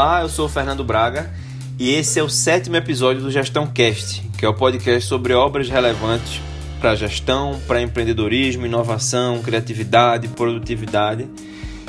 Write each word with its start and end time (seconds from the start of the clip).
Olá, 0.00 0.20
eu 0.20 0.28
sou 0.28 0.46
o 0.46 0.48
Fernando 0.48 0.84
Braga 0.84 1.28
e 1.76 1.90
esse 1.90 2.20
é 2.20 2.22
o 2.22 2.28
sétimo 2.28 2.76
episódio 2.76 3.20
do 3.20 3.32
Gestão 3.32 3.66
Cast, 3.66 4.22
que 4.38 4.46
é 4.46 4.48
o 4.48 4.54
podcast 4.54 5.08
sobre 5.08 5.34
obras 5.34 5.68
relevantes 5.68 6.40
para 6.80 6.94
gestão, 6.94 7.60
para 7.66 7.82
empreendedorismo, 7.82 8.64
inovação, 8.64 9.42
criatividade, 9.42 10.28
produtividade. 10.28 11.28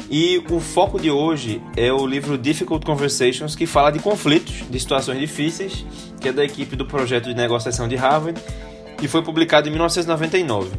E 0.10 0.44
o 0.50 0.60
foco 0.60 1.00
de 1.00 1.12
hoje 1.12 1.62
é 1.78 1.94
o 1.94 2.04
livro 2.08 2.36
Difficult 2.36 2.84
Conversations, 2.84 3.56
que 3.56 3.68
fala 3.68 3.92
de 3.92 4.00
conflitos, 4.00 4.64
de 4.68 4.80
situações 4.80 5.20
difíceis, 5.20 5.86
que 6.20 6.30
é 6.30 6.32
da 6.32 6.44
equipe 6.44 6.76
do 6.76 6.88
projeto 6.88 7.26
de 7.26 7.36
negociação 7.36 7.88
de 7.88 7.96
Harvard 7.96 8.42
e 9.04 9.08
foi 9.08 9.22
publicado 9.22 9.68
em 9.68 9.72
1999. 9.72 10.72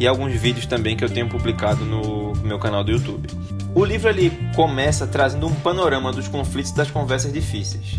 E 0.00 0.06
alguns 0.06 0.32
vídeos 0.32 0.64
também 0.64 0.96
que 0.96 1.04
eu 1.04 1.10
tenho 1.10 1.28
publicado 1.28 1.84
no 1.84 2.32
meu 2.42 2.58
canal 2.58 2.82
do 2.82 2.90
YouTube. 2.90 3.28
O 3.74 3.84
livro 3.84 4.08
ele 4.08 4.32
começa 4.56 5.06
trazendo 5.06 5.46
um 5.46 5.54
panorama 5.56 6.10
dos 6.10 6.26
conflitos 6.26 6.70
e 6.70 6.76
das 6.76 6.90
conversas 6.90 7.30
difíceis, 7.30 7.98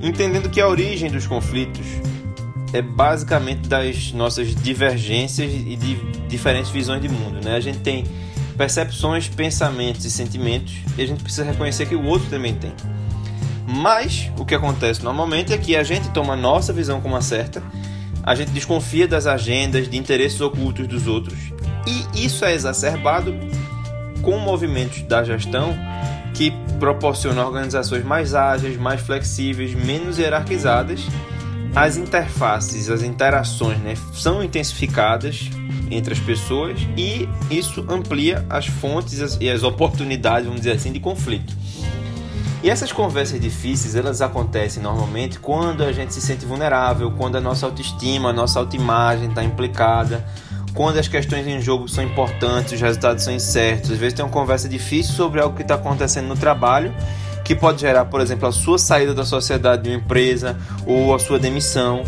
entendendo 0.00 0.48
que 0.48 0.60
a 0.60 0.68
origem 0.68 1.10
dos 1.10 1.26
conflitos 1.26 1.84
é 2.74 2.82
basicamente 2.82 3.68
das 3.68 4.12
nossas 4.12 4.52
divergências 4.52 5.50
e 5.52 5.76
de 5.76 5.94
diferentes 6.26 6.72
visões 6.72 7.00
de 7.00 7.08
mundo. 7.08 7.42
Né? 7.42 7.54
A 7.54 7.60
gente 7.60 7.78
tem 7.78 8.04
percepções, 8.58 9.28
pensamentos 9.28 10.04
e 10.04 10.10
sentimentos 10.10 10.74
e 10.98 11.02
a 11.02 11.06
gente 11.06 11.22
precisa 11.22 11.44
reconhecer 11.44 11.86
que 11.86 11.94
o 11.94 12.04
outro 12.04 12.28
também 12.28 12.52
tem. 12.52 12.72
Mas 13.64 14.28
o 14.36 14.44
que 14.44 14.56
acontece 14.56 15.04
normalmente 15.04 15.52
é 15.52 15.58
que 15.58 15.76
a 15.76 15.84
gente 15.84 16.10
toma 16.10 16.32
a 16.32 16.36
nossa 16.36 16.72
visão 16.72 17.00
como 17.00 17.14
a 17.14 17.20
certa, 17.20 17.62
a 18.24 18.34
gente 18.34 18.50
desconfia 18.50 19.06
das 19.06 19.26
agendas, 19.26 19.88
de 19.88 19.96
interesses 19.96 20.40
ocultos 20.40 20.88
dos 20.88 21.06
outros 21.06 21.38
e 21.86 22.26
isso 22.26 22.44
é 22.44 22.54
exacerbado 22.54 23.32
com 24.20 24.36
movimentos 24.38 25.02
da 25.02 25.22
gestão 25.22 25.76
que 26.34 26.52
proporcionam 26.80 27.46
organizações 27.46 28.04
mais 28.04 28.34
ágeis, 28.34 28.76
mais 28.76 29.00
flexíveis, 29.00 29.72
menos 29.74 30.18
hierarquizadas 30.18 31.06
as 31.74 31.96
interfaces, 31.96 32.88
as 32.88 33.02
interações 33.02 33.78
né, 33.80 33.94
são 34.12 34.42
intensificadas 34.42 35.50
entre 35.90 36.12
as 36.12 36.20
pessoas 36.20 36.78
e 36.96 37.28
isso 37.50 37.84
amplia 37.88 38.46
as 38.48 38.66
fontes 38.66 39.36
e 39.40 39.50
as 39.50 39.62
oportunidades, 39.62 40.46
vamos 40.46 40.60
dizer 40.60 40.76
assim, 40.76 40.92
de 40.92 41.00
conflito. 41.00 41.54
E 42.62 42.70
essas 42.70 42.92
conversas 42.92 43.38
difíceis, 43.40 43.94
elas 43.94 44.22
acontecem 44.22 44.82
normalmente 44.82 45.38
quando 45.38 45.82
a 45.82 45.92
gente 45.92 46.14
se 46.14 46.20
sente 46.22 46.46
vulnerável, 46.46 47.10
quando 47.10 47.36
a 47.36 47.40
nossa 47.40 47.66
autoestima, 47.66 48.30
a 48.30 48.32
nossa 48.32 48.58
autoimagem 48.58 49.28
está 49.28 49.44
implicada, 49.44 50.24
quando 50.72 50.98
as 50.98 51.06
questões 51.06 51.46
em 51.46 51.60
jogo 51.60 51.88
são 51.88 52.02
importantes, 52.02 52.72
os 52.72 52.80
resultados 52.80 53.22
são 53.22 53.34
incertos. 53.34 53.90
Às 53.90 53.98
vezes 53.98 54.14
tem 54.14 54.24
uma 54.24 54.30
conversa 54.30 54.68
difícil 54.68 55.12
sobre 55.12 55.40
algo 55.40 55.54
que 55.54 55.62
está 55.62 55.74
acontecendo 55.74 56.28
no 56.28 56.36
trabalho 56.36 56.94
que 57.44 57.54
pode 57.54 57.82
gerar, 57.82 58.06
por 58.06 58.20
exemplo, 58.20 58.48
a 58.48 58.52
sua 58.52 58.78
saída 58.78 59.14
da 59.14 59.24
sociedade 59.24 59.82
de 59.82 59.90
uma 59.90 59.96
empresa 59.96 60.58
ou 60.86 61.14
a 61.14 61.18
sua 61.18 61.38
demissão. 61.38 62.02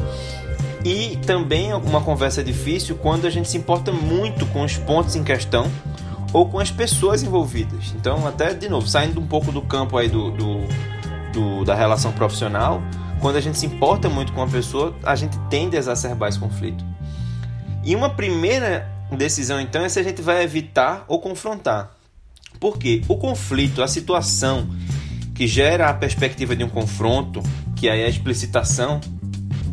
E 0.83 1.19
também 1.27 1.75
uma 1.75 2.01
conversa 2.01 2.43
difícil 2.43 2.97
quando 2.97 3.27
a 3.27 3.31
gente 3.31 3.49
se 3.49 3.59
importa 3.59 3.93
muito 3.93 4.47
com 4.47 4.65
os 4.65 4.77
pontos 4.79 5.15
em 5.15 5.23
questão 5.23 5.71
ou 6.33 6.49
com 6.49 6.59
as 6.59 6.71
pessoas 6.71 7.23
envolvidas. 7.23 7.93
Então, 7.97 8.27
até 8.27 8.55
de 8.55 8.69
novo, 8.69 8.89
saindo 8.89 9.21
um 9.21 9.27
pouco 9.27 9.53
do 9.53 9.61
campo 9.61 9.99
aí 9.99 10.09
do, 10.09 10.31
do, 10.31 10.61
do 11.33 11.65
da 11.65 11.75
relação 11.75 12.13
profissional, 12.13 12.81
quando 13.21 13.37
a 13.37 13.41
gente 13.41 13.59
se 13.59 13.67
importa 13.67 14.09
muito 14.09 14.33
com 14.33 14.41
uma 14.41 14.49
pessoa, 14.49 14.95
a 15.03 15.15
gente 15.17 15.39
tende 15.51 15.77
a 15.77 15.79
exacerbar 15.79 16.29
esse 16.29 16.39
conflito. 16.39 16.85
E 17.85 17.95
uma 17.95 18.11
primeira 18.11 18.91
decisão, 19.11 19.61
então, 19.61 19.83
é 19.83 19.89
se 19.89 19.99
a 19.99 20.03
gente 20.03 20.23
vai 20.23 20.43
evitar 20.43 21.05
ou 21.09 21.21
confrontar. 21.21 21.93
Porque 22.59 23.03
o 23.09 23.17
conflito, 23.17 23.83
a 23.83 23.89
situação 23.89 24.69
que 25.37 25.47
gera 25.47 25.89
a 25.89 25.95
perspectiva 25.95 26.57
de 26.57 26.65
um 26.65 26.69
confronto, 26.69 27.43
que 27.77 27.89
aí 27.89 28.01
é 28.01 28.07
a 28.07 28.09
explicitação, 28.09 29.01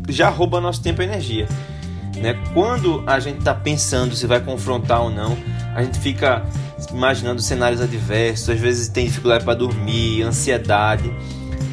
já 0.09 0.29
rouba 0.29 0.59
nosso 0.59 0.81
tempo 0.81 1.01
e 1.01 1.05
energia. 1.05 1.47
Né? 2.17 2.33
Quando 2.53 3.03
a 3.07 3.19
gente 3.19 3.39
está 3.39 3.53
pensando 3.53 4.15
se 4.15 4.27
vai 4.27 4.41
confrontar 4.41 5.01
ou 5.01 5.09
não, 5.09 5.37
a 5.73 5.81
gente 5.81 5.97
fica 5.99 6.45
imaginando 6.91 7.41
cenários 7.41 7.81
adversos, 7.81 8.49
às 8.49 8.59
vezes 8.59 8.89
tem 8.89 9.05
dificuldade 9.05 9.45
para 9.45 9.55
dormir, 9.55 10.21
ansiedade, 10.21 11.11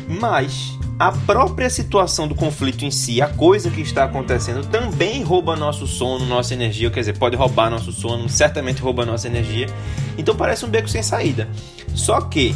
mas 0.09 0.79
a 0.99 1.13
própria 1.13 1.69
situação 1.69 2.29
do 2.29 2.35
conflito 2.35 2.85
em 2.85 2.91
si, 2.91 3.21
a 3.21 3.27
coisa 3.29 3.71
que 3.71 3.81
está 3.81 4.05
acontecendo, 4.05 4.67
também 4.67 5.23
rouba 5.23 5.57
nosso 5.57 5.87
sono, 5.87 6.27
nossa 6.27 6.55
energia, 6.55 6.91
quer 6.91 7.01
dizer, 7.01 7.19
pode 7.19 7.35
roubar 7.37 7.71
nosso 7.71 7.91
sono, 7.91 8.29
certamente 8.29 8.83
rouba 8.83 9.05
nossa 9.05 9.27
energia. 9.27 9.67
Então 10.17 10.37
parece 10.37 10.65
um 10.65 10.69
beco 10.69 10.89
sem 10.89 11.03
saída. 11.03 11.49
Só 11.95 12.21
que 12.21 12.55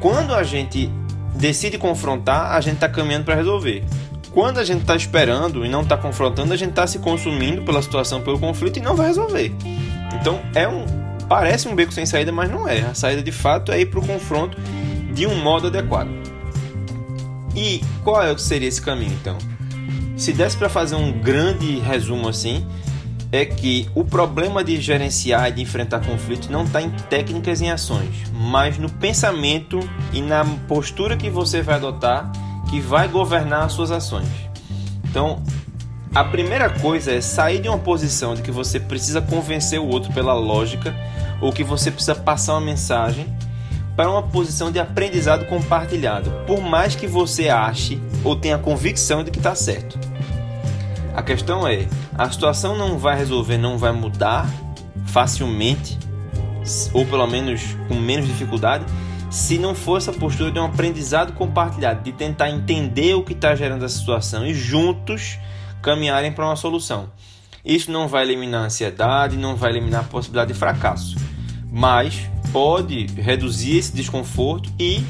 quando 0.00 0.34
a 0.34 0.42
gente 0.42 0.90
decide 1.34 1.78
confrontar, 1.78 2.52
a 2.52 2.60
gente 2.60 2.74
está 2.74 2.88
caminhando 2.88 3.24
para 3.24 3.34
resolver. 3.34 3.84
Quando 4.32 4.58
a 4.58 4.64
gente 4.64 4.82
está 4.82 4.94
esperando 4.94 5.64
e 5.64 5.68
não 5.68 5.82
está 5.82 5.96
confrontando, 5.96 6.52
a 6.52 6.56
gente 6.56 6.70
está 6.70 6.86
se 6.86 6.98
consumindo 6.98 7.62
pela 7.62 7.80
situação, 7.80 8.20
pelo 8.20 8.38
conflito 8.38 8.78
e 8.78 8.82
não 8.82 8.94
vai 8.94 9.06
resolver. 9.08 9.52
Então 10.20 10.40
é 10.54 10.68
um 10.68 10.84
parece 11.28 11.68
um 11.68 11.74
beco 11.74 11.92
sem 11.92 12.06
saída, 12.06 12.30
mas 12.30 12.50
não 12.50 12.68
é. 12.68 12.80
A 12.80 12.94
saída 12.94 13.22
de 13.22 13.32
fato 13.32 13.72
é 13.72 13.80
ir 13.80 13.86
para 13.86 13.98
o 13.98 14.06
confronto 14.06 14.58
de 15.12 15.26
um 15.26 15.34
modo 15.42 15.68
adequado. 15.68 16.10
E 17.54 17.80
qual 18.04 18.22
é 18.22 18.36
seria 18.36 18.68
esse 18.68 18.82
caminho 18.82 19.12
então? 19.12 19.38
Se 20.16 20.32
desse 20.32 20.56
para 20.56 20.68
fazer 20.68 20.94
um 20.94 21.12
grande 21.12 21.78
resumo 21.78 22.28
assim, 22.28 22.66
é 23.32 23.44
que 23.44 23.88
o 23.94 24.04
problema 24.04 24.62
de 24.62 24.80
gerenciar 24.80 25.48
e 25.48 25.52
de 25.52 25.62
enfrentar 25.62 26.00
conflitos 26.00 26.48
não 26.48 26.64
está 26.64 26.80
em 26.80 26.90
técnicas 26.90 27.60
e 27.60 27.64
em 27.64 27.70
ações, 27.70 28.14
mas 28.32 28.78
no 28.78 28.88
pensamento 28.88 29.80
e 30.12 30.20
na 30.22 30.44
postura 30.68 31.16
que 31.16 31.28
você 31.28 31.62
vai 31.62 31.76
adotar 31.76 32.30
que 32.68 32.80
vai 32.80 33.08
governar 33.08 33.64
as 33.64 33.72
suas 33.72 33.90
ações. 33.90 34.28
Então, 35.04 35.42
a 36.14 36.24
primeira 36.24 36.68
coisa 36.68 37.12
é 37.12 37.20
sair 37.20 37.60
de 37.60 37.68
uma 37.68 37.78
posição 37.78 38.34
de 38.34 38.42
que 38.42 38.50
você 38.50 38.80
precisa 38.80 39.20
convencer 39.20 39.78
o 39.78 39.86
outro 39.86 40.12
pela 40.12 40.34
lógica 40.34 40.94
ou 41.40 41.52
que 41.52 41.62
você 41.62 41.90
precisa 41.90 42.14
passar 42.14 42.54
uma 42.54 42.60
mensagem 42.60 43.26
para 43.96 44.10
uma 44.10 44.22
posição 44.22 44.70
de 44.70 44.78
aprendizado 44.78 45.46
compartilhado, 45.46 46.30
por 46.46 46.60
mais 46.60 46.94
que 46.94 47.06
você 47.06 47.48
ache 47.48 48.00
ou 48.22 48.36
tenha 48.36 48.58
convicção 48.58 49.24
de 49.24 49.30
que 49.30 49.38
está 49.38 49.54
certo. 49.54 49.98
A 51.16 51.22
questão 51.22 51.66
é, 51.66 51.88
a 52.14 52.30
situação 52.30 52.76
não 52.76 52.98
vai 52.98 53.16
resolver, 53.16 53.56
não 53.56 53.78
vai 53.78 53.90
mudar 53.90 54.46
facilmente, 55.06 55.98
ou 56.92 57.06
pelo 57.06 57.26
menos 57.26 57.74
com 57.88 57.94
menos 57.94 58.26
dificuldade, 58.26 58.84
se 59.30 59.56
não 59.56 59.74
for 59.74 59.96
essa 59.96 60.12
postura 60.12 60.50
de 60.52 60.58
um 60.58 60.66
aprendizado 60.66 61.32
compartilhado, 61.32 62.02
de 62.02 62.12
tentar 62.12 62.50
entender 62.50 63.14
o 63.14 63.22
que 63.22 63.32
está 63.32 63.54
gerando 63.54 63.82
essa 63.82 63.96
situação 63.96 64.46
e 64.46 64.52
juntos 64.52 65.38
caminharem 65.80 66.32
para 66.32 66.44
uma 66.44 66.54
solução. 66.54 67.08
Isso 67.64 67.90
não 67.90 68.06
vai 68.08 68.22
eliminar 68.22 68.64
a 68.64 68.66
ansiedade, 68.66 69.38
não 69.38 69.56
vai 69.56 69.70
eliminar 69.70 70.02
a 70.02 70.04
possibilidade 70.04 70.52
de 70.52 70.58
fracasso, 70.58 71.16
mas 71.72 72.28
pode 72.52 73.06
reduzir 73.06 73.78
esse 73.78 73.94
desconforto 73.94 74.70
e 74.78 75.02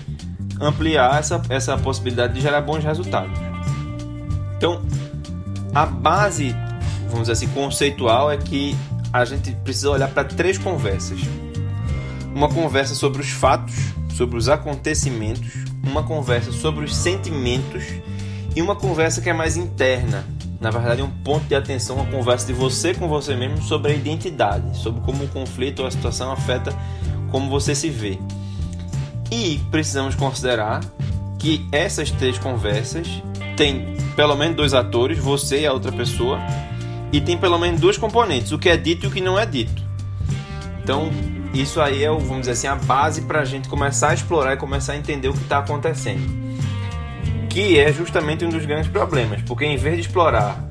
ampliar 0.60 1.18
essa, 1.18 1.42
essa 1.48 1.76
possibilidade 1.76 2.34
de 2.34 2.40
gerar 2.40 2.60
bons 2.60 2.84
resultados. 2.84 3.36
Então, 4.56 4.82
a 5.76 5.84
base, 5.84 6.56
vamos 7.02 7.28
dizer 7.28 7.32
assim, 7.32 7.48
conceitual 7.48 8.32
é 8.32 8.38
que 8.38 8.74
a 9.12 9.26
gente 9.26 9.52
precisa 9.56 9.90
olhar 9.90 10.08
para 10.08 10.24
três 10.24 10.56
conversas. 10.56 11.20
Uma 12.34 12.48
conversa 12.48 12.94
sobre 12.94 13.20
os 13.20 13.28
fatos, 13.28 13.74
sobre 14.08 14.38
os 14.38 14.48
acontecimentos, 14.48 15.52
uma 15.82 16.02
conversa 16.02 16.50
sobre 16.50 16.82
os 16.82 16.96
sentimentos 16.96 17.84
e 18.54 18.62
uma 18.62 18.74
conversa 18.74 19.20
que 19.20 19.28
é 19.28 19.34
mais 19.34 19.58
interna. 19.58 20.24
Na 20.58 20.70
verdade, 20.70 21.02
é 21.02 21.04
um 21.04 21.10
ponto 21.10 21.44
de 21.44 21.54
atenção, 21.54 21.96
uma 21.96 22.06
conversa 22.06 22.46
de 22.46 22.54
você 22.54 22.94
com 22.94 23.06
você 23.06 23.36
mesmo 23.36 23.60
sobre 23.60 23.92
a 23.92 23.94
identidade, 23.94 24.78
sobre 24.78 25.02
como 25.02 25.24
o 25.24 25.28
conflito 25.28 25.80
ou 25.80 25.88
a 25.88 25.90
situação 25.90 26.32
afeta 26.32 26.72
como 27.30 27.50
você 27.50 27.74
se 27.74 27.90
vê. 27.90 28.18
E 29.30 29.60
precisamos 29.70 30.14
considerar 30.14 30.80
que 31.38 31.68
essas 31.70 32.10
três 32.10 32.38
conversas 32.38 33.06
têm 33.56 33.96
pelo 34.14 34.36
menos 34.36 34.56
dois 34.56 34.74
atores, 34.74 35.18
você 35.18 35.62
e 35.62 35.66
a 35.66 35.72
outra 35.72 35.90
pessoa, 35.90 36.38
e 37.12 37.20
tem 37.20 37.36
pelo 37.36 37.58
menos 37.58 37.80
dois 37.80 37.96
componentes, 37.96 38.52
o 38.52 38.58
que 38.58 38.68
é 38.68 38.76
dito 38.76 39.06
e 39.06 39.08
o 39.08 39.10
que 39.10 39.20
não 39.20 39.38
é 39.38 39.46
dito. 39.46 39.82
Então, 40.82 41.10
isso 41.52 41.80
aí 41.80 42.04
é, 42.04 42.08
vamos 42.08 42.40
dizer 42.40 42.52
assim, 42.52 42.66
a 42.66 42.76
base 42.76 43.22
para 43.22 43.40
a 43.40 43.44
gente 43.44 43.68
começar 43.68 44.10
a 44.10 44.14
explorar 44.14 44.54
e 44.54 44.56
começar 44.56 44.92
a 44.92 44.96
entender 44.96 45.28
o 45.28 45.32
que 45.32 45.42
está 45.42 45.58
acontecendo. 45.58 46.46
Que 47.48 47.78
é 47.78 47.92
justamente 47.92 48.44
um 48.44 48.50
dos 48.50 48.64
grandes 48.64 48.88
problemas, 48.88 49.42
porque 49.42 49.64
em 49.64 49.76
vez 49.76 49.96
de 49.96 50.02
explorar 50.02 50.66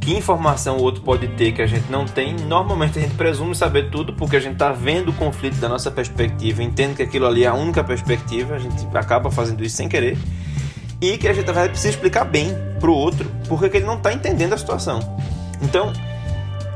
que 0.00 0.16
informação 0.16 0.78
o 0.78 0.82
outro 0.82 1.02
pode 1.02 1.28
ter 1.28 1.52
que 1.52 1.60
a 1.60 1.66
gente 1.66 1.90
não 1.90 2.06
tem. 2.06 2.34
Normalmente 2.34 2.98
a 2.98 3.02
gente 3.02 3.14
presume 3.14 3.54
saber 3.54 3.90
tudo 3.90 4.14
porque 4.14 4.36
a 4.36 4.40
gente 4.40 4.54
está 4.54 4.72
vendo 4.72 5.10
o 5.10 5.12
conflito 5.12 5.56
da 5.56 5.68
nossa 5.68 5.90
perspectiva, 5.90 6.62
entende 6.62 6.94
que 6.94 7.02
aquilo 7.02 7.26
ali 7.26 7.44
é 7.44 7.48
a 7.48 7.54
única 7.54 7.84
perspectiva, 7.84 8.54
a 8.54 8.58
gente 8.58 8.86
acaba 8.94 9.30
fazendo 9.30 9.62
isso 9.62 9.76
sem 9.76 9.88
querer. 9.88 10.16
E 11.00 11.16
que 11.16 11.28
a 11.28 11.32
gente 11.32 11.50
vai 11.50 11.68
precisar 11.68 11.90
explicar 11.90 12.24
bem 12.24 12.56
para 12.80 12.90
o 12.90 12.94
outro 12.94 13.30
porque 13.48 13.76
ele 13.76 13.86
não 13.86 13.96
está 13.96 14.12
entendendo 14.12 14.52
a 14.52 14.58
situação. 14.58 15.00
Então, 15.62 15.92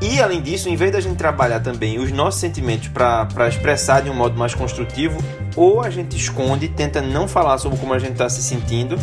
e 0.01 0.21
além 0.21 0.43
disso, 0.43 0.69
em 0.69 0.75
vez 0.75 0.91
da 0.91 1.01
gente 1.01 1.17
trabalhar 1.17 1.61
também 1.61 2.01
os 2.01 2.11
nossos 2.11 2.41
sentimentos 2.41 2.89
para 2.89 3.49
expressar 3.49 4.03
de 4.03 4.11
um 4.11 4.15
modo 4.15 4.37
mais 4.37 4.53
construtivo, 4.53 5.23
ou 5.55 5.81
a 5.81 5.91
gente 5.91 6.17
esconde, 6.17 6.67
tenta 6.67 7.01
não 7.01 7.29
falar 7.29 7.57
sobre 7.59 7.79
como 7.79 7.95
a 7.95 8.01
gente 8.01 8.13
está 8.13 8.29
se 8.29 8.43
sentindo 8.43 8.99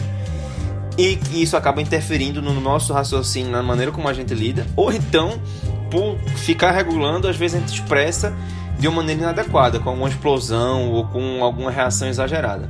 e 0.98 1.16
que 1.16 1.42
isso 1.42 1.56
acaba 1.56 1.81
interferindo 1.81 2.42
no 2.42 2.60
nosso 2.60 2.92
raciocínio, 2.92 3.50
na 3.50 3.63
maneira 3.63 3.94
como 3.94 4.10
a 4.10 4.13
gente 4.13 4.33
lida, 4.33 4.68
ou 4.75 4.92
então, 4.92 5.39
por 5.89 6.18
ficar 6.36 6.71
regulando, 6.71 7.30
às 7.30 7.38
vezes 7.38 7.56
a 7.56 7.60
gente 7.62 7.74
expressa 7.74 8.36
de 8.77 8.86
uma 8.86 8.98
maneira 8.98 9.21
inadequada, 9.21 9.80
com 9.80 9.89
alguma 9.89 10.10
explosão 10.10 10.92
ou 10.92 11.07
com 11.07 11.42
alguma 11.42 11.71
reação 11.71 12.10
exagerada. 12.10 12.69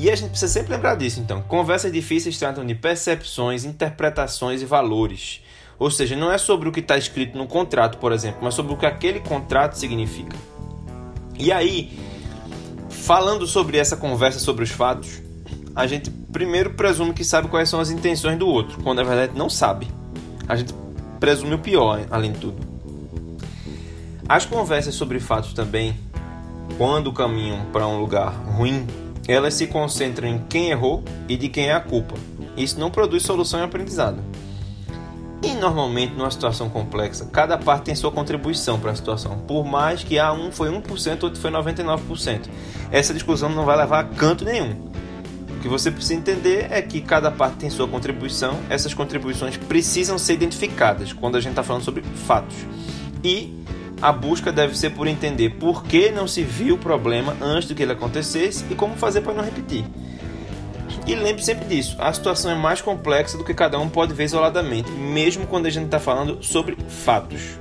E 0.00 0.10
a 0.10 0.16
gente 0.16 0.30
precisa 0.30 0.50
sempre 0.50 0.72
lembrar 0.72 0.94
disso, 0.94 1.20
então. 1.20 1.42
Conversas 1.42 1.92
difíceis 1.92 2.38
tratam 2.38 2.64
de 2.64 2.74
percepções, 2.74 3.66
interpretações 3.66 4.62
e 4.62 4.64
valores. 4.64 5.42
Ou 5.78 5.90
seja, 5.90 6.16
não 6.16 6.32
é 6.32 6.38
sobre 6.38 6.70
o 6.70 6.72
que 6.72 6.80
está 6.80 6.96
escrito 6.96 7.36
no 7.36 7.46
contrato, 7.46 7.98
por 7.98 8.10
exemplo, 8.10 8.38
mas 8.40 8.54
sobre 8.54 8.72
o 8.72 8.78
que 8.78 8.86
aquele 8.86 9.20
contrato 9.20 9.74
significa. 9.74 10.34
E 11.38 11.52
aí, 11.52 11.98
falando 12.88 13.46
sobre 13.46 13.76
essa 13.76 13.94
conversa 13.94 14.38
sobre 14.38 14.64
os 14.64 14.70
fatos, 14.70 15.20
a 15.76 15.86
gente 15.86 16.10
primeiro 16.10 16.70
presume 16.70 17.12
que 17.12 17.22
sabe 17.22 17.48
quais 17.48 17.68
são 17.68 17.78
as 17.78 17.90
intenções 17.90 18.38
do 18.38 18.48
outro, 18.48 18.82
quando 18.82 19.02
na 19.02 19.04
verdade 19.04 19.36
não 19.36 19.50
sabe. 19.50 19.86
A 20.48 20.56
gente 20.56 20.74
presume 21.18 21.56
o 21.56 21.58
pior, 21.58 22.06
além 22.10 22.32
de 22.32 22.38
tudo. 22.38 22.56
As 24.26 24.46
conversas 24.46 24.94
sobre 24.94 25.20
fatos 25.20 25.52
também, 25.52 25.94
quando 26.78 27.12
caminham 27.12 27.66
para 27.70 27.86
um 27.86 28.00
lugar 28.00 28.32
ruim, 28.32 28.86
elas 29.28 29.54
se 29.54 29.66
concentram 29.66 30.28
em 30.28 30.38
quem 30.48 30.70
errou 30.70 31.02
e 31.28 31.36
de 31.36 31.48
quem 31.48 31.68
é 31.68 31.74
a 31.74 31.80
culpa. 31.80 32.14
Isso 32.56 32.78
não 32.78 32.90
produz 32.90 33.22
solução 33.22 33.60
e 33.60 33.62
aprendizado. 33.62 34.18
E 35.42 35.54
normalmente, 35.54 36.14
numa 36.14 36.30
situação 36.30 36.68
complexa, 36.68 37.24
cada 37.32 37.56
parte 37.56 37.84
tem 37.84 37.94
sua 37.94 38.12
contribuição 38.12 38.78
para 38.78 38.90
a 38.90 38.94
situação. 38.94 39.38
Por 39.38 39.64
mais 39.64 40.04
que 40.04 40.18
a 40.18 40.32
um 40.32 40.52
foi 40.52 40.68
1%, 40.70 41.22
outro 41.22 41.40
foi 41.40 41.50
99%. 41.50 42.48
Essa 42.90 43.14
discussão 43.14 43.48
não 43.48 43.64
vai 43.64 43.76
levar 43.76 44.00
a 44.00 44.04
canto 44.04 44.44
nenhum. 44.44 44.90
O 45.56 45.62
que 45.62 45.68
você 45.68 45.90
precisa 45.90 46.14
entender 46.14 46.68
é 46.70 46.82
que 46.82 47.00
cada 47.00 47.30
parte 47.30 47.56
tem 47.56 47.70
sua 47.70 47.88
contribuição, 47.88 48.58
essas 48.68 48.92
contribuições 48.92 49.56
precisam 49.56 50.18
ser 50.18 50.34
identificadas 50.34 51.12
quando 51.12 51.36
a 51.36 51.40
gente 51.40 51.52
está 51.52 51.62
falando 51.62 51.84
sobre 51.84 52.02
fatos. 52.02 52.56
E 53.24 53.54
a 54.00 54.12
busca 54.12 54.50
deve 54.50 54.76
ser 54.76 54.90
por 54.90 55.06
entender 55.06 55.50
por 55.50 55.84
que 55.84 56.10
não 56.10 56.26
se 56.26 56.42
viu 56.42 56.76
o 56.76 56.78
problema 56.78 57.36
antes 57.40 57.68
do 57.68 57.74
que 57.74 57.82
ele 57.82 57.92
acontecesse 57.92 58.64
e 58.70 58.74
como 58.74 58.96
fazer 58.96 59.20
para 59.20 59.34
não 59.34 59.44
repetir. 59.44 59.84
E 61.06 61.14
lembre 61.14 61.42
sempre 61.42 61.66
disso: 61.66 61.96
a 61.98 62.12
situação 62.12 62.50
é 62.50 62.54
mais 62.54 62.80
complexa 62.80 63.36
do 63.36 63.44
que 63.44 63.52
cada 63.52 63.78
um 63.78 63.88
pode 63.88 64.14
ver 64.14 64.24
isoladamente, 64.24 64.90
mesmo 64.90 65.46
quando 65.46 65.66
a 65.66 65.70
gente 65.70 65.86
está 65.86 65.98
falando 65.98 66.42
sobre 66.42 66.76
fatos. 66.88 67.58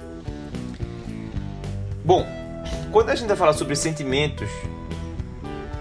Bom, 2.04 2.26
quando 2.92 3.10
a 3.10 3.16
gente 3.16 3.28
vai 3.28 3.38
falar 3.38 3.54
sobre 3.54 3.76
sentimentos, 3.76 4.50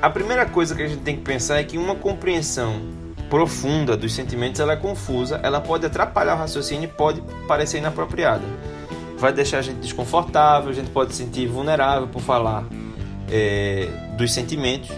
a 0.00 0.10
primeira 0.10 0.44
coisa 0.46 0.74
que 0.74 0.82
a 0.82 0.88
gente 0.88 1.02
tem 1.02 1.16
que 1.16 1.22
pensar 1.22 1.58
é 1.58 1.64
que 1.64 1.78
uma 1.78 1.94
compreensão 1.94 2.80
profunda 3.30 3.96
dos 3.96 4.14
sentimentos 4.14 4.60
ela 4.60 4.72
é 4.72 4.76
confusa, 4.76 5.40
ela 5.42 5.60
pode 5.60 5.84
atrapalhar 5.86 6.34
o 6.34 6.38
raciocínio 6.38 6.84
e 6.84 6.92
pode 6.92 7.22
parecer 7.46 7.78
inapropriada. 7.78 8.44
Vai 9.18 9.32
deixar 9.32 9.58
a 9.58 9.62
gente 9.62 9.78
desconfortável, 9.78 10.70
a 10.70 10.74
gente 10.74 10.90
pode 10.90 11.12
se 11.12 11.24
sentir 11.24 11.46
vulnerável 11.46 12.06
por 12.08 12.22
falar 12.22 12.64
é, 13.30 13.88
dos 14.16 14.32
sentimentos, 14.32 14.90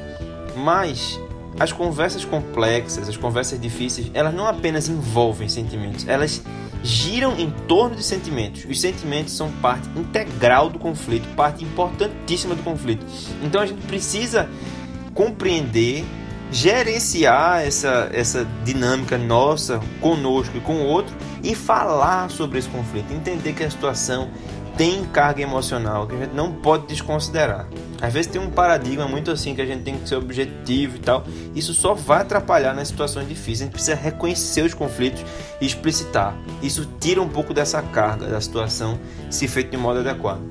mas 0.56 1.19
as 1.58 1.72
conversas 1.72 2.25
complexas, 2.25 3.08
as 3.08 3.17
conversas 3.17 3.61
difíceis, 3.61 4.11
elas 4.14 4.34
não 4.34 4.46
apenas 4.46 4.88
envolvem 4.88 5.49
sentimentos, 5.49 6.06
elas 6.06 6.43
giram 6.82 7.38
em 7.38 7.50
torno 7.69 7.96
de 7.96 8.02
sentimentos. 8.02 8.64
Os 8.64 8.81
sentimentos 8.81 9.34
são 9.34 9.50
parte 9.61 9.88
integral 9.96 10.70
do 10.70 10.78
conflito, 10.78 11.26
parte 11.34 11.64
importantíssima 11.64 12.55
do 12.55 12.62
conflito. 12.62 13.05
Então 13.43 13.61
a 13.61 13.67
gente 13.67 13.87
precisa 13.87 14.49
compreender, 15.14 16.05
gerenciar 16.50 17.62
essa, 17.64 18.11
essa 18.12 18.47
dinâmica 18.64 19.17
nossa 19.17 19.81
conosco 20.00 20.56
e 20.56 20.61
com 20.61 20.75
o 20.75 20.87
outro 20.87 21.14
e 21.43 21.55
falar 21.55 22.31
sobre 22.31 22.58
esse 22.58 22.69
conflito, 22.69 23.12
entender 23.12 23.52
que 23.52 23.62
a 23.62 23.70
situação 23.70 24.31
tem 24.76 25.05
carga 25.05 25.43
emocional 25.43 26.06
que 26.06 26.14
a 26.14 26.19
gente 26.19 26.35
não 26.35 26.52
pode 26.52 26.87
desconsiderar. 26.87 27.69
Às 28.00 28.12
vezes 28.12 28.31
tem 28.31 28.41
um 28.41 28.50
paradigma 28.50 29.06
muito 29.06 29.31
assim 29.31 29.55
que 29.55 29.61
a 29.61 29.67
gente 29.67 29.82
tem 29.82 29.99
que 29.99 30.08
ser 30.08 30.14
objetivo 30.14 30.97
e 30.97 31.00
tal. 31.00 31.23
Isso 31.55 31.75
só 31.75 31.93
vai 31.93 32.23
atrapalhar 32.23 32.73
nas 32.73 32.88
situações 32.88 33.29
difíceis. 33.29 33.61
A 33.61 33.64
gente 33.64 33.73
precisa 33.73 33.94
reconhecer 33.94 34.62
os 34.62 34.73
conflitos 34.73 35.23
e 35.61 35.67
explicitar. 35.67 36.35
Isso 36.62 36.88
tira 36.99 37.20
um 37.20 37.29
pouco 37.29 37.53
dessa 37.53 37.82
carga 37.82 38.26
da 38.26 38.41
situação 38.41 38.99
se 39.29 39.46
feito 39.46 39.70
de 39.70 39.76
modo 39.76 40.00
adequado. 40.00 40.50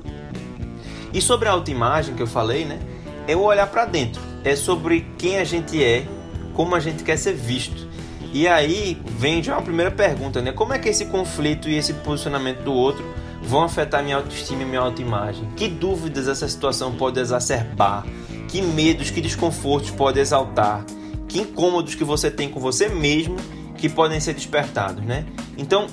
E 1.12 1.20
sobre 1.20 1.48
a 1.48 1.52
autoimagem 1.52 2.14
que 2.14 2.22
eu 2.22 2.26
falei, 2.26 2.64
né? 2.64 2.78
É 3.26 3.34
o 3.34 3.42
olhar 3.42 3.66
para 3.66 3.84
dentro 3.84 4.29
é 4.44 4.56
sobre 4.56 5.06
quem 5.18 5.38
a 5.38 5.44
gente 5.44 5.82
é, 5.82 6.06
como 6.54 6.74
a 6.74 6.80
gente 6.80 7.02
quer 7.02 7.16
ser 7.16 7.34
visto. 7.34 7.88
E 8.32 8.46
aí 8.46 9.00
vem 9.18 9.42
já 9.42 9.54
uma 9.54 9.62
primeira 9.62 9.90
pergunta, 9.90 10.40
né? 10.40 10.52
Como 10.52 10.72
é 10.72 10.78
que 10.78 10.88
esse 10.88 11.06
conflito 11.06 11.68
e 11.68 11.76
esse 11.76 11.94
posicionamento 11.94 12.62
do 12.62 12.72
outro 12.72 13.04
vão 13.42 13.64
afetar 13.64 14.04
minha 14.04 14.16
autoestima 14.16 14.62
e 14.62 14.64
minha 14.64 14.80
autoimagem? 14.80 15.48
Que 15.56 15.68
dúvidas 15.68 16.28
essa 16.28 16.48
situação 16.48 16.92
pode 16.92 17.18
exacerbar? 17.18 18.06
Que 18.48 18.62
medos, 18.62 19.10
que 19.10 19.20
desconfortos 19.20 19.90
pode 19.90 20.20
exaltar? 20.20 20.84
Que 21.26 21.40
incômodos 21.40 21.94
que 21.94 22.04
você 22.04 22.30
tem 22.30 22.48
com 22.48 22.60
você 22.60 22.88
mesmo 22.88 23.36
que 23.76 23.88
podem 23.88 24.20
ser 24.20 24.34
despertados, 24.34 25.04
né? 25.04 25.24
Então, 25.56 25.86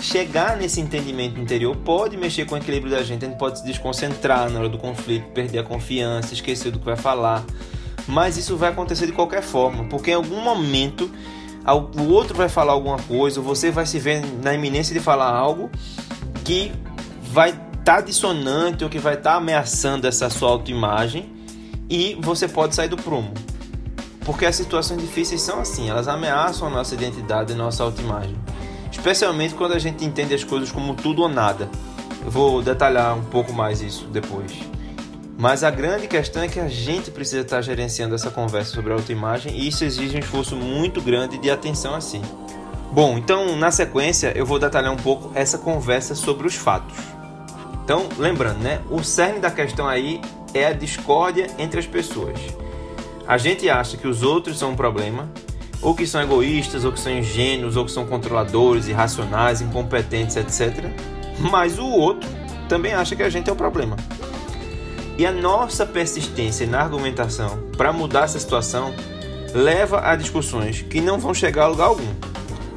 chegar 0.00 0.56
nesse 0.56 0.80
entendimento 0.80 1.40
interior 1.40 1.74
pode 1.76 2.16
mexer 2.16 2.44
com 2.44 2.54
o 2.54 2.58
equilíbrio 2.58 2.92
da 2.92 3.02
gente, 3.02 3.24
a 3.24 3.28
gente 3.28 3.38
pode 3.38 3.60
se 3.60 3.64
desconcentrar 3.64 4.50
na 4.50 4.60
hora 4.60 4.68
do 4.68 4.78
conflito, 4.78 5.26
perder 5.30 5.60
a 5.60 5.62
confiança, 5.62 6.34
esquecer 6.34 6.70
do 6.70 6.78
que 6.78 6.84
vai 6.84 6.96
falar 6.96 7.44
mas 8.10 8.36
isso 8.36 8.56
vai 8.56 8.70
acontecer 8.70 9.06
de 9.06 9.12
qualquer 9.12 9.42
forma, 9.42 9.84
porque 9.84 10.10
em 10.10 10.14
algum 10.14 10.40
momento 10.40 11.10
o 11.96 12.12
outro 12.12 12.36
vai 12.36 12.48
falar 12.48 12.72
alguma 12.72 12.98
coisa, 12.98 13.40
você 13.40 13.70
vai 13.70 13.86
se 13.86 13.98
ver 13.98 14.22
na 14.42 14.54
iminência 14.54 14.92
de 14.94 15.00
falar 15.00 15.30
algo 15.30 15.70
que 16.44 16.72
vai 17.22 17.50
estar 17.50 17.96
tá 17.96 18.00
dissonante 18.00 18.82
ou 18.82 18.90
que 18.90 18.98
vai 18.98 19.14
estar 19.14 19.32
tá 19.32 19.36
ameaçando 19.36 20.06
essa 20.06 20.28
sua 20.28 20.50
autoimagem 20.50 21.32
e 21.88 22.16
você 22.20 22.48
pode 22.48 22.74
sair 22.74 22.88
do 22.88 22.96
prumo. 22.96 23.32
Porque 24.24 24.44
as 24.44 24.56
situações 24.56 25.00
difíceis 25.00 25.40
são 25.40 25.60
assim, 25.60 25.88
elas 25.88 26.08
ameaçam 26.08 26.68
a 26.68 26.70
nossa 26.70 26.94
identidade 26.94 27.52
e 27.52 27.56
nossa 27.56 27.82
autoimagem. 27.82 28.36
Especialmente 28.90 29.54
quando 29.54 29.72
a 29.72 29.78
gente 29.78 30.04
entende 30.04 30.34
as 30.34 30.44
coisas 30.44 30.70
como 30.70 30.94
tudo 30.94 31.22
ou 31.22 31.28
nada. 31.28 31.68
Eu 32.24 32.30
vou 32.30 32.60
detalhar 32.60 33.16
um 33.16 33.24
pouco 33.24 33.52
mais 33.52 33.80
isso 33.80 34.04
depois. 34.06 34.52
Mas 35.40 35.64
a 35.64 35.70
grande 35.70 36.06
questão 36.06 36.42
é 36.42 36.48
que 36.48 36.60
a 36.60 36.68
gente 36.68 37.10
precisa 37.10 37.40
estar 37.40 37.62
gerenciando 37.62 38.14
essa 38.14 38.30
conversa 38.30 38.72
sobre 38.74 38.92
a 38.92 38.96
autoimagem 38.96 39.56
e 39.56 39.68
isso 39.68 39.82
exige 39.82 40.14
um 40.14 40.18
esforço 40.18 40.54
muito 40.54 41.00
grande 41.00 41.38
de 41.38 41.50
atenção 41.50 41.94
assim. 41.94 42.20
Bom, 42.92 43.16
então 43.16 43.56
na 43.56 43.70
sequência 43.70 44.34
eu 44.36 44.44
vou 44.44 44.58
detalhar 44.58 44.92
um 44.92 44.98
pouco 44.98 45.32
essa 45.34 45.56
conversa 45.56 46.14
sobre 46.14 46.46
os 46.46 46.56
fatos. 46.56 46.94
Então, 47.82 48.06
lembrando, 48.18 48.58
né? 48.58 48.82
O 48.90 49.02
cerne 49.02 49.38
da 49.38 49.50
questão 49.50 49.88
aí 49.88 50.20
é 50.52 50.66
a 50.66 50.72
discórdia 50.74 51.46
entre 51.58 51.80
as 51.80 51.86
pessoas. 51.86 52.38
A 53.26 53.38
gente 53.38 53.66
acha 53.66 53.96
que 53.96 54.06
os 54.06 54.22
outros 54.22 54.58
são 54.58 54.72
um 54.72 54.76
problema, 54.76 55.26
ou 55.80 55.94
que 55.94 56.06
são 56.06 56.20
egoístas, 56.20 56.84
ou 56.84 56.92
que 56.92 57.00
são 57.00 57.10
ingênuos, 57.10 57.76
ou 57.76 57.86
que 57.86 57.92
são 57.92 58.06
controladores, 58.06 58.88
irracionais, 58.88 59.62
incompetentes, 59.62 60.36
etc. 60.36 60.84
Mas 61.38 61.78
o 61.78 61.86
outro 61.86 62.28
também 62.68 62.92
acha 62.92 63.16
que 63.16 63.22
a 63.22 63.30
gente 63.30 63.48
é 63.48 63.52
o 63.52 63.56
problema. 63.56 63.96
E 65.20 65.26
a 65.26 65.32
nossa 65.32 65.84
persistência 65.84 66.66
na 66.66 66.80
argumentação 66.80 67.62
para 67.76 67.92
mudar 67.92 68.24
essa 68.24 68.40
situação 68.40 68.94
leva 69.52 70.00
a 70.00 70.16
discussões 70.16 70.80
que 70.80 70.98
não 70.98 71.18
vão 71.18 71.34
chegar 71.34 71.64
a 71.64 71.66
lugar 71.66 71.88
algum. 71.88 72.14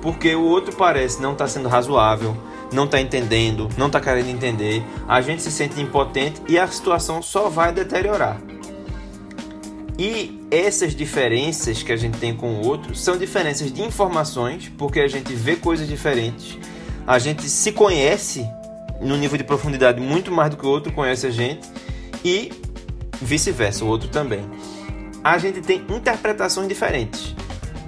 Porque 0.01 0.35
o 0.35 0.43
outro 0.43 0.75
parece 0.75 1.21
não 1.21 1.31
estar 1.31 1.45
tá 1.45 1.50
sendo 1.50 1.69
razoável, 1.69 2.35
não 2.73 2.83
está 2.83 3.00
entendendo, 3.00 3.69
não 3.77 3.88
está 3.88 4.01
querendo 4.01 4.27
entender, 4.27 4.83
a 5.07 5.21
gente 5.21 5.41
se 5.41 5.50
sente 5.50 5.79
impotente 5.79 6.41
e 6.45 6.59
a 6.59 6.67
situação 6.67 7.21
só 7.21 7.47
vai 7.47 7.71
deteriorar. 7.71 8.41
E 9.97 10.45
essas 10.51 10.93
diferenças 10.93 11.81
que 11.81 11.93
a 11.93 11.97
gente 11.97 12.17
tem 12.17 12.35
com 12.35 12.55
o 12.55 12.67
outro 12.67 12.93
são 12.93 13.17
diferenças 13.17 13.71
de 13.71 13.81
informações, 13.81 14.69
porque 14.77 15.00
a 15.00 15.07
gente 15.07 15.33
vê 15.33 15.55
coisas 15.55 15.88
diferentes, 15.88 16.57
a 17.07 17.17
gente 17.19 17.43
se 17.43 17.71
conhece 17.71 18.45
no 19.00 19.15
nível 19.15 19.38
de 19.38 19.45
profundidade 19.45 20.01
muito 20.01 20.29
mais 20.29 20.50
do 20.50 20.57
que 20.57 20.65
o 20.65 20.69
outro 20.69 20.91
conhece 20.91 21.25
a 21.25 21.31
gente 21.31 21.62
e 22.24 22.51
vice-versa, 23.22 23.84
o 23.84 23.88
outro 23.88 24.10
também. 24.10 24.46
A 25.24 25.38
gente 25.38 25.62
tem 25.62 25.86
interpretações 25.89 26.68
diferentes, 26.68 27.36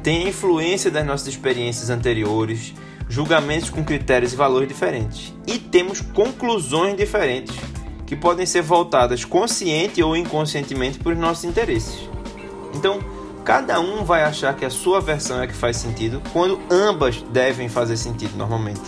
tem 0.04 0.28
influência 0.28 0.90
das 0.90 1.06
nossas 1.06 1.28
experiências 1.28 1.90
anteriores, 1.90 2.74
julgamentos 3.10 3.70
com 3.70 3.84
critérios 3.84 4.34
e 4.34 4.36
valores 4.36 4.68
diferentes 4.68 5.34
e 5.46 5.60
temos 5.60 6.02
conclusões 6.02 6.96
diferentes 6.96 7.56
que 8.06 8.16
podem 8.16 8.46
ser 8.46 8.62
voltadas 8.62 9.26
consciente 9.26 10.02
ou 10.02 10.16
inconscientemente 10.16 11.00
por 11.00 11.16
nossos 11.16 11.44
interesses. 11.44 12.08
Então, 12.74 13.00
cada 13.44 13.80
um 13.80 14.04
vai 14.04 14.24
achar 14.24 14.56
que 14.56 14.66
a 14.66 14.70
sua 14.70 15.02
versão 15.02 15.42
é 15.42 15.48
que 15.48 15.54
faz 15.54 15.78
sentido, 15.78 16.22
quando 16.32 16.60
ambas 16.70 17.22
devem 17.32 17.68
fazer 17.68 17.98
sentido 17.98 18.38
normalmente, 18.38 18.82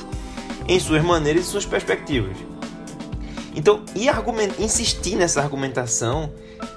em 0.67 0.79
suas 0.79 1.03
maneiras 1.03 1.45
e 1.45 1.47
suas 1.47 1.65
perspectivas. 1.65 2.37
Então, 3.57 3.81
e 3.95 4.07
insistir 4.63 5.15
nessa 5.15 5.41
argumentação 5.41 6.31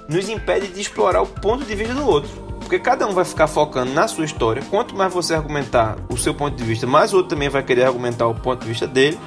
nos 0.09 0.27
impede 0.27 0.67
de 0.69 0.81
explorar 0.81 1.21
o 1.21 1.27
ponto 1.27 1.63
de 1.63 1.75
vista 1.75 1.93
do 1.93 2.03
outro. 2.07 2.31
Porque 2.59 2.79
cada 2.79 3.05
um 3.05 3.13
vai 3.13 3.23
ficar 3.23 3.45
focando 3.45 3.93
na 3.93 4.07
sua 4.07 4.25
história. 4.25 4.63
Quanto 4.67 4.95
mais 4.95 5.13
você 5.13 5.35
argumentar 5.35 5.97
o 6.09 6.17
seu 6.17 6.33
ponto 6.33 6.55
de 6.55 6.63
vista, 6.63 6.87
mais 6.87 7.13
o 7.13 7.17
outro 7.17 7.29
também 7.29 7.49
vai 7.49 7.61
querer 7.61 7.83
argumentar 7.83 8.25
o 8.25 8.33
ponto 8.33 8.61
de 8.61 8.67
vista 8.67 8.87
dele. 8.87 9.19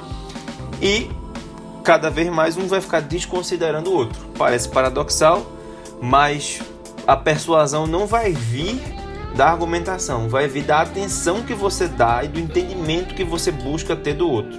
E 0.81 1.09
cada 1.81 2.09
vez 2.09 2.29
mais 2.29 2.57
um 2.57 2.67
vai 2.67 2.81
ficar 2.81 2.99
desconsiderando 2.99 3.89
o 3.89 3.93
outro. 3.93 4.19
Parece 4.37 4.67
paradoxal, 4.67 5.45
mas 6.01 6.59
a 7.07 7.15
persuasão 7.15 7.87
não 7.87 8.05
vai 8.05 8.33
vir 8.33 8.81
da 9.33 9.47
argumentação, 9.47 10.27
vai 10.27 10.49
vir 10.49 10.63
da 10.63 10.81
atenção 10.81 11.41
que 11.41 11.53
você 11.53 11.87
dá 11.87 12.21
e 12.21 12.27
do 12.27 12.37
entendimento 12.37 13.15
que 13.15 13.23
você 13.23 13.49
busca 13.49 13.95
ter 13.95 14.13
do 14.13 14.29
outro. 14.29 14.57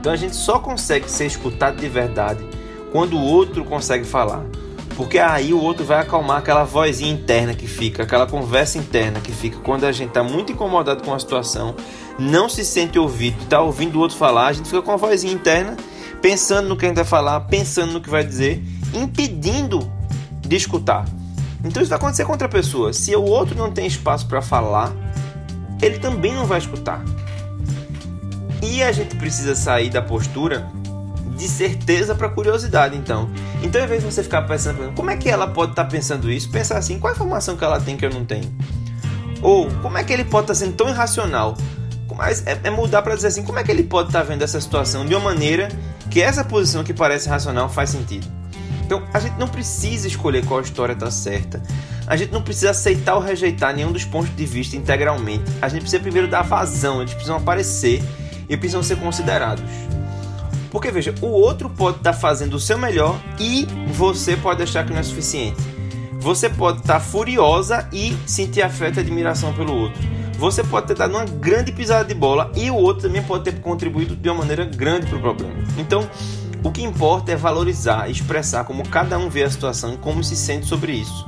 Então 0.00 0.12
a 0.12 0.16
gente 0.16 0.36
só 0.36 0.58
consegue 0.58 1.10
ser 1.10 1.26
escutado 1.26 1.76
de 1.76 1.88
verdade 1.88 2.44
quando 2.92 3.16
o 3.16 3.22
outro 3.22 3.64
consegue 3.64 4.04
falar. 4.04 4.44
Porque 4.96 5.18
aí 5.18 5.52
o 5.52 5.60
outro 5.60 5.84
vai 5.84 6.00
acalmar 6.00 6.38
aquela 6.38 6.64
vozinha 6.64 7.12
interna 7.12 7.54
que 7.54 7.68
fica, 7.68 8.02
aquela 8.02 8.26
conversa 8.26 8.78
interna 8.78 9.20
que 9.20 9.30
fica 9.30 9.58
quando 9.60 9.84
a 9.84 9.92
gente 9.92 10.08
está 10.08 10.24
muito 10.24 10.50
incomodado 10.50 11.04
com 11.04 11.14
a 11.14 11.18
situação, 11.18 11.76
não 12.18 12.48
se 12.48 12.64
sente 12.64 12.98
ouvido, 12.98 13.40
está 13.44 13.60
ouvindo 13.60 13.96
o 13.96 14.00
outro 14.00 14.16
falar, 14.16 14.48
a 14.48 14.52
gente 14.52 14.66
fica 14.66 14.82
com 14.82 14.90
a 14.90 14.96
vozinha 14.96 15.32
interna, 15.32 15.76
pensando 16.20 16.68
no 16.68 16.76
que 16.76 16.84
a 16.84 16.88
gente 16.88 16.96
vai 16.96 17.04
falar, 17.04 17.40
pensando 17.42 17.92
no 17.92 18.00
que 18.00 18.10
vai 18.10 18.24
dizer, 18.24 18.60
impedindo 18.92 19.88
de 20.40 20.56
escutar. 20.56 21.04
Então 21.64 21.80
isso 21.80 21.90
vai 21.90 21.98
acontecer 21.98 22.24
com 22.24 22.32
outra 22.32 22.48
pessoa. 22.48 22.92
Se 22.92 23.14
o 23.14 23.22
outro 23.22 23.56
não 23.56 23.70
tem 23.70 23.86
espaço 23.86 24.26
para 24.26 24.42
falar, 24.42 24.92
ele 25.80 25.98
também 25.98 26.34
não 26.34 26.44
vai 26.44 26.58
escutar. 26.58 27.04
E 28.62 28.82
a 28.82 28.92
gente 28.92 29.16
precisa 29.16 29.54
sair 29.54 29.90
da 29.90 30.02
postura 30.02 30.70
de 31.36 31.48
certeza 31.48 32.14
para 32.14 32.28
curiosidade, 32.28 32.96
então. 32.96 33.30
Então, 33.62 33.80
ao 33.80 33.86
invés 33.86 34.02
de 34.02 34.12
você 34.12 34.22
ficar 34.22 34.42
pensando, 34.42 34.92
como 34.94 35.10
é 35.10 35.16
que 35.16 35.28
ela 35.30 35.46
pode 35.46 35.72
estar 35.72 35.84
tá 35.84 35.90
pensando 35.90 36.30
isso? 36.30 36.50
Pensar 36.50 36.76
assim, 36.76 36.98
qual 36.98 37.12
a 37.12 37.14
informação 37.14 37.56
que 37.56 37.64
ela 37.64 37.80
tem 37.80 37.96
que 37.96 38.04
eu 38.04 38.10
não 38.10 38.24
tenho? 38.24 38.52
Ou 39.40 39.70
como 39.82 39.96
é 39.96 40.02
que 40.02 40.12
ele 40.12 40.24
pode 40.24 40.44
estar 40.44 40.54
tá 40.54 40.58
sendo 40.58 40.76
tão 40.76 40.88
irracional? 40.88 41.56
Mas 42.16 42.44
é, 42.44 42.58
é 42.64 42.70
mudar 42.70 43.02
para 43.02 43.14
dizer 43.14 43.28
assim, 43.28 43.44
como 43.44 43.60
é 43.60 43.62
que 43.62 43.70
ele 43.70 43.84
pode 43.84 44.08
estar 44.08 44.20
tá 44.20 44.24
vendo 44.24 44.42
essa 44.42 44.60
situação 44.60 45.06
de 45.06 45.14
uma 45.14 45.22
maneira 45.22 45.68
que 46.10 46.20
essa 46.20 46.42
posição 46.42 46.82
que 46.82 46.92
parece 46.92 47.28
racional 47.28 47.68
faz 47.68 47.90
sentido? 47.90 48.26
Então, 48.84 49.04
a 49.14 49.20
gente 49.20 49.38
não 49.38 49.46
precisa 49.46 50.08
escolher 50.08 50.44
qual 50.44 50.60
história 50.60 50.94
está 50.94 51.10
certa. 51.10 51.62
A 52.06 52.16
gente 52.16 52.32
não 52.32 52.42
precisa 52.42 52.70
aceitar 52.70 53.14
ou 53.14 53.20
rejeitar 53.20 53.76
nenhum 53.76 53.92
dos 53.92 54.04
pontos 54.04 54.34
de 54.34 54.46
vista 54.46 54.76
integralmente. 54.76 55.44
A 55.62 55.68
gente 55.68 55.82
precisa 55.82 56.02
primeiro 56.02 56.26
dar 56.26 56.42
vazão, 56.42 57.00
eles 57.00 57.12
precisam 57.12 57.36
aparecer 57.36 58.02
e 58.48 58.56
precisam 58.56 58.82
ser 58.82 58.96
considerados. 58.96 59.64
Porque 60.70 60.90
veja, 60.90 61.14
o 61.20 61.26
outro 61.26 61.70
pode 61.70 61.98
estar 61.98 62.12
tá 62.12 62.18
fazendo 62.18 62.54
o 62.54 62.60
seu 62.60 62.78
melhor 62.78 63.18
e 63.38 63.66
você 63.92 64.36
pode 64.36 64.62
achar 64.62 64.84
que 64.84 64.92
não 64.92 65.00
é 65.00 65.02
suficiente. 65.02 65.56
Você 66.20 66.48
pode 66.48 66.80
estar 66.80 66.94
tá 66.94 67.00
furiosa 67.00 67.88
e 67.92 68.16
sentir 68.26 68.62
afeto 68.62 68.98
e 68.98 69.00
admiração 69.00 69.52
pelo 69.54 69.74
outro. 69.74 70.00
Você 70.38 70.62
pode 70.62 70.86
ter 70.86 70.94
dado 70.94 71.10
uma 71.14 71.24
grande 71.24 71.72
pisada 71.72 72.04
de 72.04 72.14
bola 72.14 72.52
e 72.54 72.70
o 72.70 72.76
outro 72.76 73.08
também 73.08 73.22
pode 73.22 73.44
ter 73.44 73.60
contribuído 73.60 74.14
de 74.14 74.28
uma 74.28 74.38
maneira 74.38 74.64
grande 74.64 75.06
para 75.06 75.16
o 75.16 75.20
problema. 75.20 75.54
Então, 75.76 76.08
o 76.62 76.70
que 76.70 76.82
importa 76.82 77.32
é 77.32 77.36
valorizar 77.36 78.10
expressar 78.10 78.64
como 78.64 78.88
cada 78.88 79.18
um 79.18 79.28
vê 79.28 79.44
a 79.44 79.50
situação 79.50 79.94
e 79.94 79.96
como 79.96 80.22
se 80.22 80.36
sente 80.36 80.66
sobre 80.66 80.92
isso. 80.92 81.26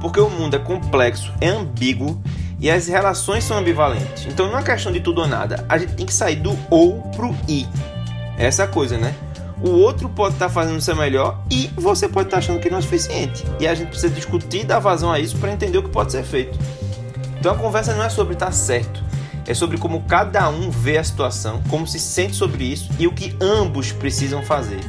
Porque 0.00 0.20
o 0.20 0.28
mundo 0.28 0.54
é 0.54 0.58
complexo, 0.58 1.32
é 1.40 1.48
ambíguo 1.48 2.22
e 2.58 2.70
as 2.70 2.88
relações 2.88 3.44
são 3.44 3.58
ambivalentes. 3.58 4.26
Então 4.26 4.50
não 4.50 4.58
é 4.58 4.62
questão 4.62 4.90
de 4.90 5.00
tudo 5.00 5.20
ou 5.20 5.28
nada. 5.28 5.64
A 5.68 5.78
gente 5.78 5.94
tem 5.94 6.06
que 6.06 6.14
sair 6.14 6.36
do 6.36 6.56
ou 6.70 7.02
pro 7.14 7.34
i. 7.48 7.66
Essa 8.38 8.66
coisa, 8.66 8.96
né? 8.98 9.14
O 9.62 9.70
outro 9.70 10.08
pode 10.08 10.34
estar 10.34 10.46
tá 10.46 10.52
fazendo 10.52 10.76
o 10.76 10.82
seu 10.82 10.94
melhor 10.94 11.40
e 11.50 11.70
você 11.76 12.08
pode 12.08 12.28
estar 12.28 12.36
tá 12.36 12.38
achando 12.38 12.60
que 12.60 12.68
não 12.68 12.78
é 12.78 12.82
suficiente. 12.82 13.44
E 13.58 13.66
a 13.66 13.74
gente 13.74 13.88
precisa 13.88 14.12
discutir 14.12 14.60
e 14.60 14.64
dar 14.64 14.78
vazão 14.78 15.10
a 15.10 15.18
isso 15.18 15.36
para 15.38 15.52
entender 15.52 15.78
o 15.78 15.82
que 15.82 15.88
pode 15.88 16.12
ser 16.12 16.24
feito. 16.24 16.58
Então 17.38 17.52
a 17.52 17.58
conversa 17.58 17.94
não 17.94 18.04
é 18.04 18.08
sobre 18.08 18.34
estar 18.34 18.46
tá 18.46 18.52
certo, 18.52 19.02
é 19.46 19.54
sobre 19.54 19.78
como 19.78 20.02
cada 20.02 20.48
um 20.48 20.70
vê 20.70 20.98
a 20.98 21.04
situação, 21.04 21.62
como 21.70 21.86
se 21.86 21.98
sente 21.98 22.34
sobre 22.34 22.64
isso 22.64 22.90
e 22.98 23.06
o 23.06 23.12
que 23.12 23.36
ambos 23.40 23.92
precisam 23.92 24.42
fazer. 24.42 24.80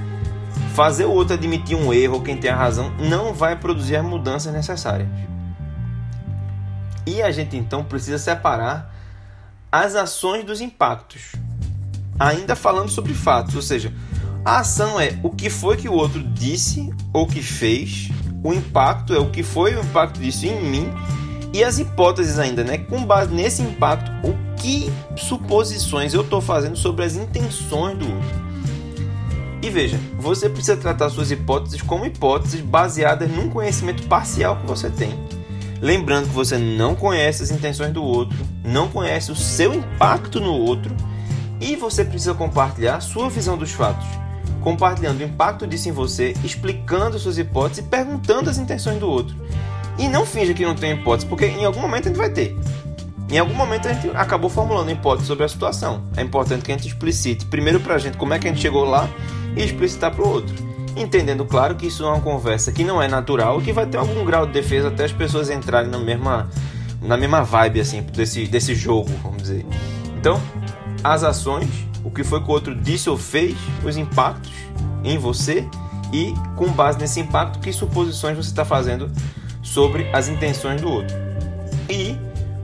Fazer 0.74 1.06
o 1.06 1.12
outro 1.12 1.34
admitir 1.34 1.76
um 1.76 1.94
erro, 1.94 2.22
quem 2.22 2.38
tem 2.38 2.52
a 2.52 2.56
razão, 2.56 2.92
não 3.00 3.34
vai 3.34 3.56
produzir 3.56 3.96
as 3.96 4.06
mudanças 4.06 4.54
necessárias. 4.54 5.08
E 7.08 7.22
a 7.22 7.32
gente 7.32 7.56
então 7.56 7.86
precisa 7.86 8.18
separar 8.18 8.94
as 9.72 9.96
ações 9.96 10.44
dos 10.44 10.60
impactos. 10.60 11.32
Ainda 12.20 12.54
falando 12.54 12.90
sobre 12.90 13.14
fatos, 13.14 13.56
ou 13.56 13.62
seja, 13.62 13.94
a 14.44 14.60
ação 14.60 15.00
é 15.00 15.18
o 15.24 15.30
que 15.30 15.50
foi 15.50 15.78
que 15.78 15.88
o 15.88 15.94
outro 15.94 16.22
disse 16.22 16.94
ou 17.14 17.26
que 17.26 17.42
fez, 17.42 18.10
o 18.44 18.54
impacto 18.54 19.14
é 19.14 19.20
o 19.20 19.30
que 19.30 19.42
foi 19.42 19.74
o 19.74 19.80
impacto 19.80 20.20
disso 20.20 20.46
em 20.46 20.62
mim 20.62 20.90
e 21.54 21.64
as 21.64 21.80
hipóteses 21.80 22.40
ainda, 22.40 22.62
né? 22.62 22.78
Com 22.78 23.06
base 23.06 23.34
nesse 23.34 23.62
impacto, 23.62 24.12
o 24.28 24.36
que 24.58 24.92
suposições 25.16 26.14
eu 26.14 26.22
estou 26.22 26.42
fazendo 26.42 26.76
sobre 26.76 27.06
as 27.06 27.16
intenções 27.16 27.98
do 27.98 28.06
outro. 28.06 28.48
E 29.62 29.70
veja, 29.70 29.98
você 30.20 30.50
precisa 30.50 30.76
tratar 30.76 31.10
suas 31.10 31.32
hipóteses 31.32 31.82
como 31.82 32.06
hipóteses 32.06 32.60
baseadas 32.60 33.30
num 33.32 33.50
conhecimento 33.50 34.04
parcial 34.08 34.58
que 34.58 34.68
você 34.68 34.90
tem. 34.90 35.27
Lembrando 35.82 36.28
que 36.28 36.34
você 36.34 36.58
não 36.58 36.96
conhece 36.96 37.44
as 37.44 37.52
intenções 37.52 37.94
do 37.94 38.04
outro, 38.04 38.38
não 38.64 38.88
conhece 38.88 39.32
o 39.32 39.36
seu 39.36 39.74
impacto 39.74 40.40
no 40.40 40.54
outro 40.54 40.96
e 41.62 41.76
você 41.76 42.04
precisa 42.04 42.34
compartilhar 42.34 43.00
sua 43.00 43.30
visão 43.30 43.58
dos 43.58 43.72
fatos, 43.72 44.08
compartilhando 44.62 45.20
o 45.20 45.24
impacto 45.24 45.68
disso 45.68 45.90
em 45.90 45.92
você, 45.92 46.34
explicando 46.44 47.20
suas 47.20 47.38
hipóteses 47.38 47.86
e 47.86 47.88
perguntando 47.88 48.50
as 48.50 48.58
intenções 48.58 49.00
do 49.00 49.08
outro. 49.08 49.36
E 50.00 50.08
não 50.08 50.26
finja 50.26 50.54
que 50.54 50.66
não 50.66 50.76
tem 50.76 50.94
hipótese, 50.94 51.28
porque 51.28 51.46
em 51.46 51.66
algum 51.66 51.82
momento 51.82 52.06
a 52.06 52.10
gente 52.10 52.18
vai 52.18 52.30
ter. 52.30 52.56
Em 53.30 53.38
algum 53.38 53.54
momento 53.54 53.88
a 53.88 53.94
gente 53.94 54.16
acabou 54.16 54.50
formulando 54.50 54.92
hipótese 54.92 55.28
sobre 55.28 55.44
a 55.44 55.50
situação. 55.50 56.04
É 56.16 56.22
importante 56.22 56.64
que 56.64 56.72
a 56.72 56.76
gente 56.76 56.88
explicite 56.88 57.46
primeiro 57.46 57.80
pra 57.80 57.98
gente 57.98 58.18
como 58.18 58.34
é 58.34 58.40
que 58.40 58.48
a 58.48 58.52
gente 58.52 58.62
chegou 58.62 58.86
lá 58.86 59.10
e 59.56 59.64
explicitar 59.64 60.12
pro 60.12 60.28
outro 60.28 60.67
entendendo, 61.02 61.46
claro, 61.46 61.76
que 61.76 61.88
isso 61.88 62.04
é 62.04 62.08
uma 62.08 62.22
conversa 62.22 62.72
que 62.72 62.84
não 62.84 63.02
é 63.02 63.08
natural, 63.08 63.62
que 63.62 63.72
vai 63.72 63.86
ter 63.86 63.98
algum 63.98 64.24
grau 64.26 64.46
de 64.46 64.54
defesa 64.54 64.88
até 64.90 65.06
as 65.06 65.12
pessoas 65.12 65.50
entrarem 65.50 65.90
na 65.90 66.00
mesma, 66.00 66.50
na 67.02 67.18
mesma 67.18 67.44
vibe 67.44 67.80
assim 67.80 68.02
desse, 68.02 68.46
desse 68.46 68.76
jogo, 68.76 69.10
vamos 69.22 69.42
dizer. 69.42 69.66
Então, 70.18 70.42
as 71.04 71.24
ações, 71.24 71.70
o 72.04 72.12
que 72.12 72.24
foi 72.24 72.42
que 72.42 72.50
o 72.50 72.52
outro 72.52 72.76
disse 72.76 73.10
ou 73.10 73.18
fez, 73.18 73.56
os 73.86 73.98
impactos 73.98 74.52
em 75.04 75.18
você 75.18 75.68
e, 76.12 76.34
com 76.56 76.68
base 76.72 76.98
nesse 76.98 77.20
impacto, 77.20 77.60
que 77.60 77.72
suposições 77.72 78.36
você 78.36 78.50
está 78.50 78.66
fazendo 78.66 79.12
sobre 79.62 80.10
as 80.14 80.28
intenções 80.28 80.82
do 80.82 80.90
outro. 80.90 81.16
E 81.90 82.18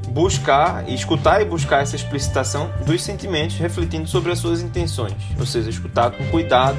buscar, 0.09 0.87
escutar 0.89 1.41
e 1.41 1.45
buscar 1.45 1.81
essa 1.81 1.95
explicitação 1.95 2.71
dos 2.85 3.03
sentimentos, 3.03 3.57
refletindo 3.57 4.07
sobre 4.07 4.31
as 4.31 4.39
suas 4.39 4.61
intenções, 4.61 5.15
ou 5.39 5.45
seja, 5.45 5.69
escutar 5.69 6.11
com 6.11 6.23
cuidado 6.29 6.77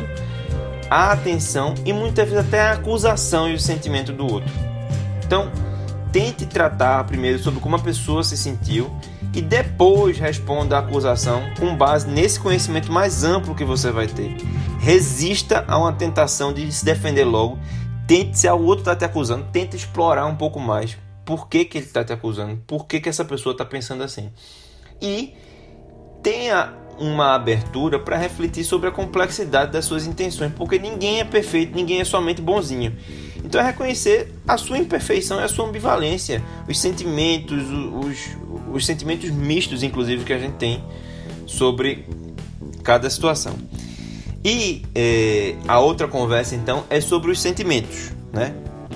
a 0.95 1.11
atenção 1.11 1.75
e 1.85 1.93
muitas 1.93 2.29
vezes 2.29 2.47
até 2.47 2.61
a 2.61 2.73
acusação 2.75 3.49
e 3.49 3.55
o 3.55 3.59
sentimento 3.59 4.13
do 4.13 4.33
outro. 4.33 4.53
Então, 5.27 5.51
tente 6.13 6.47
tratar 6.47 7.03
primeiro 7.03 7.41
sobre 7.41 7.59
como 7.59 7.75
a 7.75 7.81
pessoa 7.81 8.23
se 8.23 8.37
sentiu 8.37 8.97
e 9.35 9.43
depois 9.43 10.21
responda 10.21 10.77
a 10.77 10.79
acusação 10.79 11.43
com 11.59 11.77
base 11.77 12.07
nesse 12.07 12.39
conhecimento 12.39 12.93
mais 12.93 13.25
amplo 13.25 13.57
que 13.57 13.65
você 13.65 13.91
vai 13.91 14.07
ter. 14.07 14.37
Resista 14.79 15.65
a 15.67 15.77
uma 15.77 15.93
tentação 15.93 16.53
de 16.53 16.71
se 16.71 16.85
defender 16.85 17.25
logo. 17.25 17.59
Tente, 18.07 18.39
se 18.39 18.49
o 18.49 18.63
outro 18.63 18.83
está 18.83 18.95
te 18.95 19.05
acusando, 19.05 19.49
tente 19.51 19.75
explorar 19.75 20.27
um 20.27 20.37
pouco 20.37 20.61
mais. 20.61 20.97
Por 21.25 21.49
que, 21.49 21.65
que 21.65 21.79
ele 21.79 21.87
está 21.87 22.05
te 22.05 22.13
acusando? 22.13 22.57
Por 22.69 22.87
que, 22.87 23.01
que 23.01 23.09
essa 23.09 23.25
pessoa 23.25 23.53
está 23.53 23.65
pensando 23.65 24.05
assim? 24.05 24.31
E 25.03 25.35
tenha 26.23 26.73
uma 26.99 27.35
abertura 27.35 27.99
para 27.99 28.17
refletir 28.17 28.65
sobre 28.65 28.89
a 28.89 28.93
complexidade 28.93 29.73
das 29.73 29.85
suas 29.85 30.07
intenções, 30.07 30.53
porque 30.57 30.79
ninguém 30.79 31.21
é 31.21 31.25
perfeito, 31.25 31.75
ninguém 31.75 32.01
é 32.01 32.05
somente 32.05 32.41
bonzinho. 32.41 32.95
Então 33.45 33.61
é 33.61 33.65
reconhecer 33.65 34.33
a 34.49 34.57
sua 34.57 34.79
imperfeição 34.79 35.39
e 35.39 35.43
a 35.43 35.49
sua 35.49 35.67
ambivalência, 35.67 36.43
os 36.69 36.81
sentimentos, 36.81 37.63
os, 37.71 38.19
os 38.73 38.87
sentimentos 38.87 39.31
mistos, 39.31 39.83
inclusive, 39.83 40.25
que 40.25 40.33
a 40.33 40.39
gente 40.39 40.55
tem 40.55 40.83
sobre 41.47 42.07
cada 42.83 43.09
situação. 43.11 43.55
E 44.45 44.83
é, 44.95 45.57
a 45.67 45.79
outra 45.81 46.09
conversa 46.09 46.55
então 46.55 46.85
é 46.91 47.01
sobre 47.01 47.31
os 47.31 47.41
sentimentos, 47.41 48.13
né? 48.33 48.55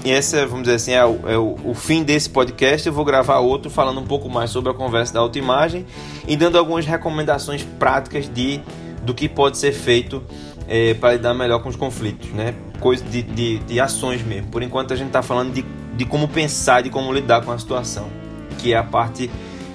E 0.09 0.11
essa, 0.11 0.47
vamos 0.47 0.63
dizer 0.63 0.77
assim, 0.77 0.93
é, 0.93 1.05
o, 1.05 1.21
é 1.29 1.37
o, 1.37 1.55
o, 1.63 1.75
fim 1.75 2.03
desse 2.03 2.31
podcast. 2.31 2.87
Eu 2.87 2.95
vou 2.95 3.05
gravar 3.05 3.41
outro 3.41 3.71
falando 3.71 4.01
um 4.01 4.07
pouco 4.07 4.31
mais 4.31 4.49
sobre 4.49 4.71
a 4.71 4.75
conversa 4.75 5.13
da 5.13 5.21
autoimagem 5.21 5.85
e 6.27 6.35
dando 6.35 6.57
algumas 6.57 6.87
recomendações 6.87 7.63
práticas 7.79 8.27
de 8.27 8.59
do 9.03 9.13
que 9.13 9.29
pode 9.29 9.59
ser 9.59 9.73
feito 9.73 10.23
é, 10.67 10.95
para 10.95 11.13
lidar 11.13 11.35
melhor 11.35 11.63
com 11.63 11.69
os 11.69 11.77
conflitos, 11.77 12.31
né? 12.31 12.55
Coisa 12.81 13.05
de, 13.05 13.23
de, 13.23 13.59
de 13.59 13.79
ações 13.79 14.23
mesmo. 14.23 14.49
Por 14.49 14.63
enquanto 14.63 14.95
a 14.95 14.97
gente 14.97 15.09
está 15.09 15.23
falando 15.23 15.53
de, 15.53 15.63
de 15.95 16.07
como 16.07 16.27
pensar, 16.27 16.83
de 16.83 16.89
como 16.89 17.13
lidar 17.13 17.45
com 17.45 17.53
a 17.53 17.59
situação, 17.59 18.09
que 18.57 18.73
é 18.73 18.79
a 18.79 18.83
parte, 18.83 19.31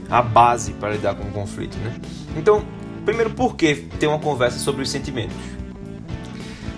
a 0.09 0.21
base 0.21 0.73
para 0.73 0.93
lidar 0.93 1.13
com 1.13 1.27
o 1.27 1.31
conflito, 1.31 1.77
né? 1.77 1.95
Então, 2.35 2.63
primeiro, 3.05 3.29
por 3.29 3.55
que 3.55 3.75
ter 3.99 4.07
uma 4.07 4.19
conversa 4.19 4.57
sobre 4.57 4.81
os 4.81 4.89
sentimentos? 4.89 5.35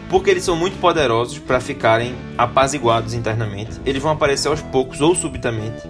Porque 0.09 0.29
eles 0.29 0.43
são 0.43 0.55
muito 0.55 0.79
poderosos 0.79 1.39
para 1.39 1.59
ficarem 1.59 2.15
apaziguados 2.37 3.13
internamente. 3.13 3.79
Eles 3.85 4.01
vão 4.01 4.11
aparecer 4.11 4.47
aos 4.47 4.61
poucos 4.61 5.01
ou 5.01 5.15
subitamente. 5.15 5.81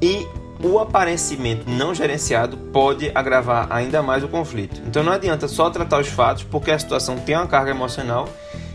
E 0.00 0.26
o 0.62 0.78
aparecimento 0.78 1.68
não 1.68 1.94
gerenciado 1.94 2.56
pode 2.56 3.10
agravar 3.14 3.66
ainda 3.70 4.02
mais 4.02 4.22
o 4.22 4.28
conflito. 4.28 4.80
Então 4.86 5.02
não 5.02 5.12
adianta 5.12 5.48
só 5.48 5.68
tratar 5.70 6.00
os 6.00 6.08
fatos, 6.08 6.44
porque 6.44 6.70
a 6.70 6.78
situação 6.78 7.16
tem 7.16 7.36
uma 7.36 7.46
carga 7.46 7.72
emocional 7.72 8.28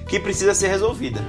que 0.07 0.19
precisa 0.19 0.53
ser 0.53 0.67
resolvida. 0.67 1.21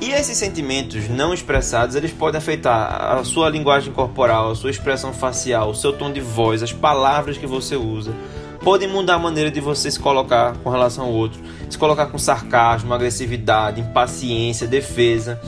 E 0.00 0.10
esses 0.10 0.36
sentimentos 0.36 1.08
não 1.08 1.34
expressados, 1.34 1.96
eles 1.96 2.12
podem 2.12 2.38
afetar 2.38 3.18
a 3.18 3.24
sua 3.24 3.48
linguagem 3.48 3.92
corporal, 3.92 4.50
a 4.50 4.54
sua 4.54 4.70
expressão 4.70 5.12
facial, 5.12 5.70
o 5.70 5.74
seu 5.74 5.92
tom 5.92 6.12
de 6.12 6.20
voz, 6.20 6.62
as 6.62 6.72
palavras 6.72 7.36
que 7.38 7.46
você 7.46 7.74
usa. 7.74 8.12
Podem 8.62 8.88
mudar 8.88 9.14
a 9.14 9.18
maneira 9.18 9.50
de 9.50 9.60
você 9.60 9.90
se 9.90 9.98
colocar 9.98 10.56
com 10.58 10.70
relação 10.70 11.06
ao 11.06 11.12
outro, 11.12 11.40
se 11.70 11.78
colocar 11.78 12.06
com 12.06 12.18
sarcasmo, 12.18 12.92
agressividade, 12.92 13.80
impaciência, 13.80 14.66
defesa. 14.66 15.40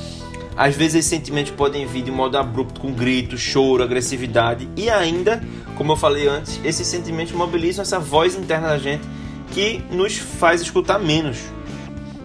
Às 0.57 0.75
vezes 0.75 0.97
esses 0.97 1.11
sentimentos 1.11 1.53
podem 1.53 1.87
vir 1.87 2.03
de 2.03 2.11
modo 2.11 2.37
abrupto, 2.37 2.81
com 2.81 2.93
grito, 2.93 3.37
choro, 3.37 3.83
agressividade 3.83 4.69
e 4.77 4.91
ainda, 4.91 5.43
como 5.77 5.93
eu 5.93 5.97
falei 5.97 6.29
antes, 6.29 6.61
esses 6.65 6.87
sentimentos 6.87 7.33
mobilizam 7.33 7.83
essa 7.83 7.99
voz 7.99 8.35
interna 8.37 8.69
da 8.69 8.79
gente 8.79 9.03
que 9.53 9.83
nos 9.91 10.19
faz 10.19 10.61
escutar 10.61 10.99
menos. 10.99 11.39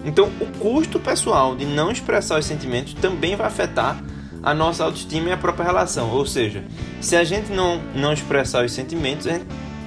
Então, 0.03 0.29
o 0.39 0.45
custo 0.59 0.99
pessoal 0.99 1.55
de 1.55 1.65
não 1.65 1.91
expressar 1.91 2.37
os 2.39 2.45
sentimentos 2.45 2.93
também 2.93 3.35
vai 3.35 3.47
afetar 3.47 3.99
a 4.43 4.53
nossa 4.53 4.83
autoestima 4.83 5.29
e 5.29 5.31
a 5.31 5.37
própria 5.37 5.65
relação. 5.65 6.11
Ou 6.11 6.25
seja, 6.25 6.63
se 7.01 7.15
a 7.15 7.23
gente 7.23 7.51
não, 7.51 7.81
não 7.95 8.13
expressar 8.13 8.63
os 8.63 8.71
sentimentos, 8.71 9.25
a 9.25 9.31
gente 9.31 9.45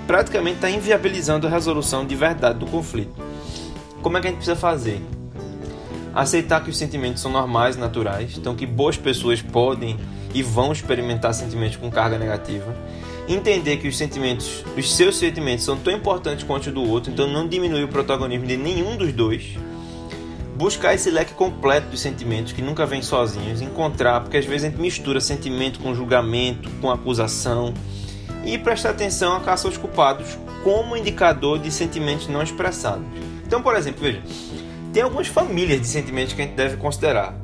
praticamente 0.08 0.56
está 0.56 0.68
inviabilizando 0.68 1.46
a 1.46 1.50
resolução 1.50 2.04
de 2.04 2.16
verdade 2.16 2.58
do 2.58 2.66
conflito. 2.66 3.14
Como 4.02 4.18
é 4.18 4.20
que 4.20 4.26
a 4.26 4.30
gente 4.30 4.38
precisa 4.38 4.56
fazer? 4.56 5.00
aceitar 6.14 6.64
que 6.64 6.70
os 6.70 6.76
sentimentos 6.76 7.22
são 7.22 7.30
normais, 7.30 7.76
naturais, 7.76 8.36
então 8.36 8.56
que 8.56 8.66
boas 8.66 8.96
pessoas 8.96 9.40
podem 9.40 9.96
e 10.34 10.42
vão 10.42 10.72
experimentar 10.72 11.32
sentimentos 11.32 11.76
com 11.76 11.90
carga 11.90 12.18
negativa, 12.18 12.74
entender 13.28 13.76
que 13.76 13.86
os 13.86 13.96
sentimentos, 13.96 14.64
os 14.76 14.94
seus 14.96 15.16
sentimentos 15.16 15.64
são 15.64 15.76
tão 15.76 15.92
importantes 15.92 16.44
quanto 16.44 16.68
o 16.68 16.72
do 16.72 16.82
outro, 16.82 17.12
então 17.12 17.26
não 17.26 17.46
diminuir 17.46 17.84
o 17.84 17.88
protagonismo 17.88 18.46
de 18.46 18.56
nenhum 18.56 18.96
dos 18.96 19.12
dois. 19.12 19.56
Buscar 20.56 20.92
esse 20.92 21.08
leque 21.08 21.34
completo 21.34 21.88
dos 21.88 22.00
sentimentos 22.00 22.52
que 22.52 22.60
nunca 22.60 22.84
vêm 22.84 23.00
sozinhos, 23.00 23.60
encontrar, 23.60 24.22
porque 24.22 24.38
às 24.38 24.44
vezes 24.44 24.64
a 24.64 24.70
gente 24.70 24.80
mistura 24.80 25.20
sentimento 25.20 25.78
com 25.78 25.94
julgamento, 25.94 26.68
com 26.80 26.90
acusação, 26.90 27.72
e 28.44 28.58
prestar 28.58 28.90
atenção 28.90 29.36
à 29.36 29.40
caça 29.40 29.66
aos 29.66 29.76
culpados 29.76 30.38
como 30.62 30.96
indicador 30.96 31.58
de 31.58 31.70
sentimentos 31.70 32.28
não 32.28 32.42
expressados. 32.42 33.04
Então, 33.46 33.62
por 33.62 33.74
exemplo, 33.74 34.00
veja, 34.02 34.22
tem 34.92 35.02
algumas 35.02 35.28
famílias 35.28 35.80
de 35.80 35.86
sentimentos 35.86 36.32
que 36.32 36.42
a 36.42 36.44
gente 36.44 36.54
deve 36.54 36.76
considerar. 36.76 37.34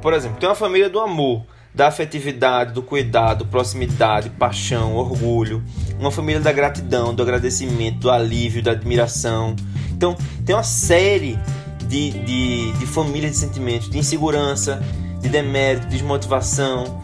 Por 0.00 0.12
exemplo, 0.12 0.38
tem 0.38 0.48
uma 0.48 0.54
família 0.54 0.88
do 0.88 1.00
amor, 1.00 1.44
da 1.74 1.88
afetividade, 1.88 2.72
do 2.72 2.82
cuidado, 2.82 3.46
proximidade, 3.46 4.30
paixão, 4.30 4.96
orgulho. 4.96 5.62
Uma 5.98 6.10
família 6.10 6.40
da 6.40 6.52
gratidão, 6.52 7.14
do 7.14 7.22
agradecimento, 7.22 7.98
do 7.98 8.10
alívio, 8.10 8.62
da 8.62 8.72
admiração. 8.72 9.54
Então, 9.90 10.16
tem 10.44 10.54
uma 10.54 10.62
série 10.62 11.38
de, 11.86 12.10
de, 12.10 12.72
de 12.72 12.86
famílias 12.86 13.32
de 13.32 13.38
sentimentos 13.38 13.90
de 13.90 13.98
insegurança, 13.98 14.82
de 15.20 15.28
demérito, 15.28 15.86
de 15.86 15.92
desmotivação, 15.92 17.02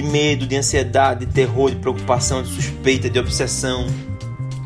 de 0.00 0.02
medo, 0.02 0.46
de 0.46 0.56
ansiedade, 0.56 1.26
de 1.26 1.32
terror, 1.32 1.70
de 1.70 1.76
preocupação, 1.76 2.42
de 2.42 2.48
suspeita, 2.48 3.10
de 3.10 3.18
obsessão, 3.18 3.86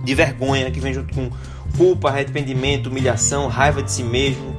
de 0.04 0.14
vergonha 0.14 0.70
que 0.70 0.78
vem 0.78 0.94
junto 0.94 1.12
com 1.12 1.30
culpa, 1.76 2.08
arrependimento, 2.08 2.86
humilhação, 2.88 3.48
raiva 3.48 3.82
de 3.82 3.90
si 3.90 4.02
mesmo. 4.02 4.56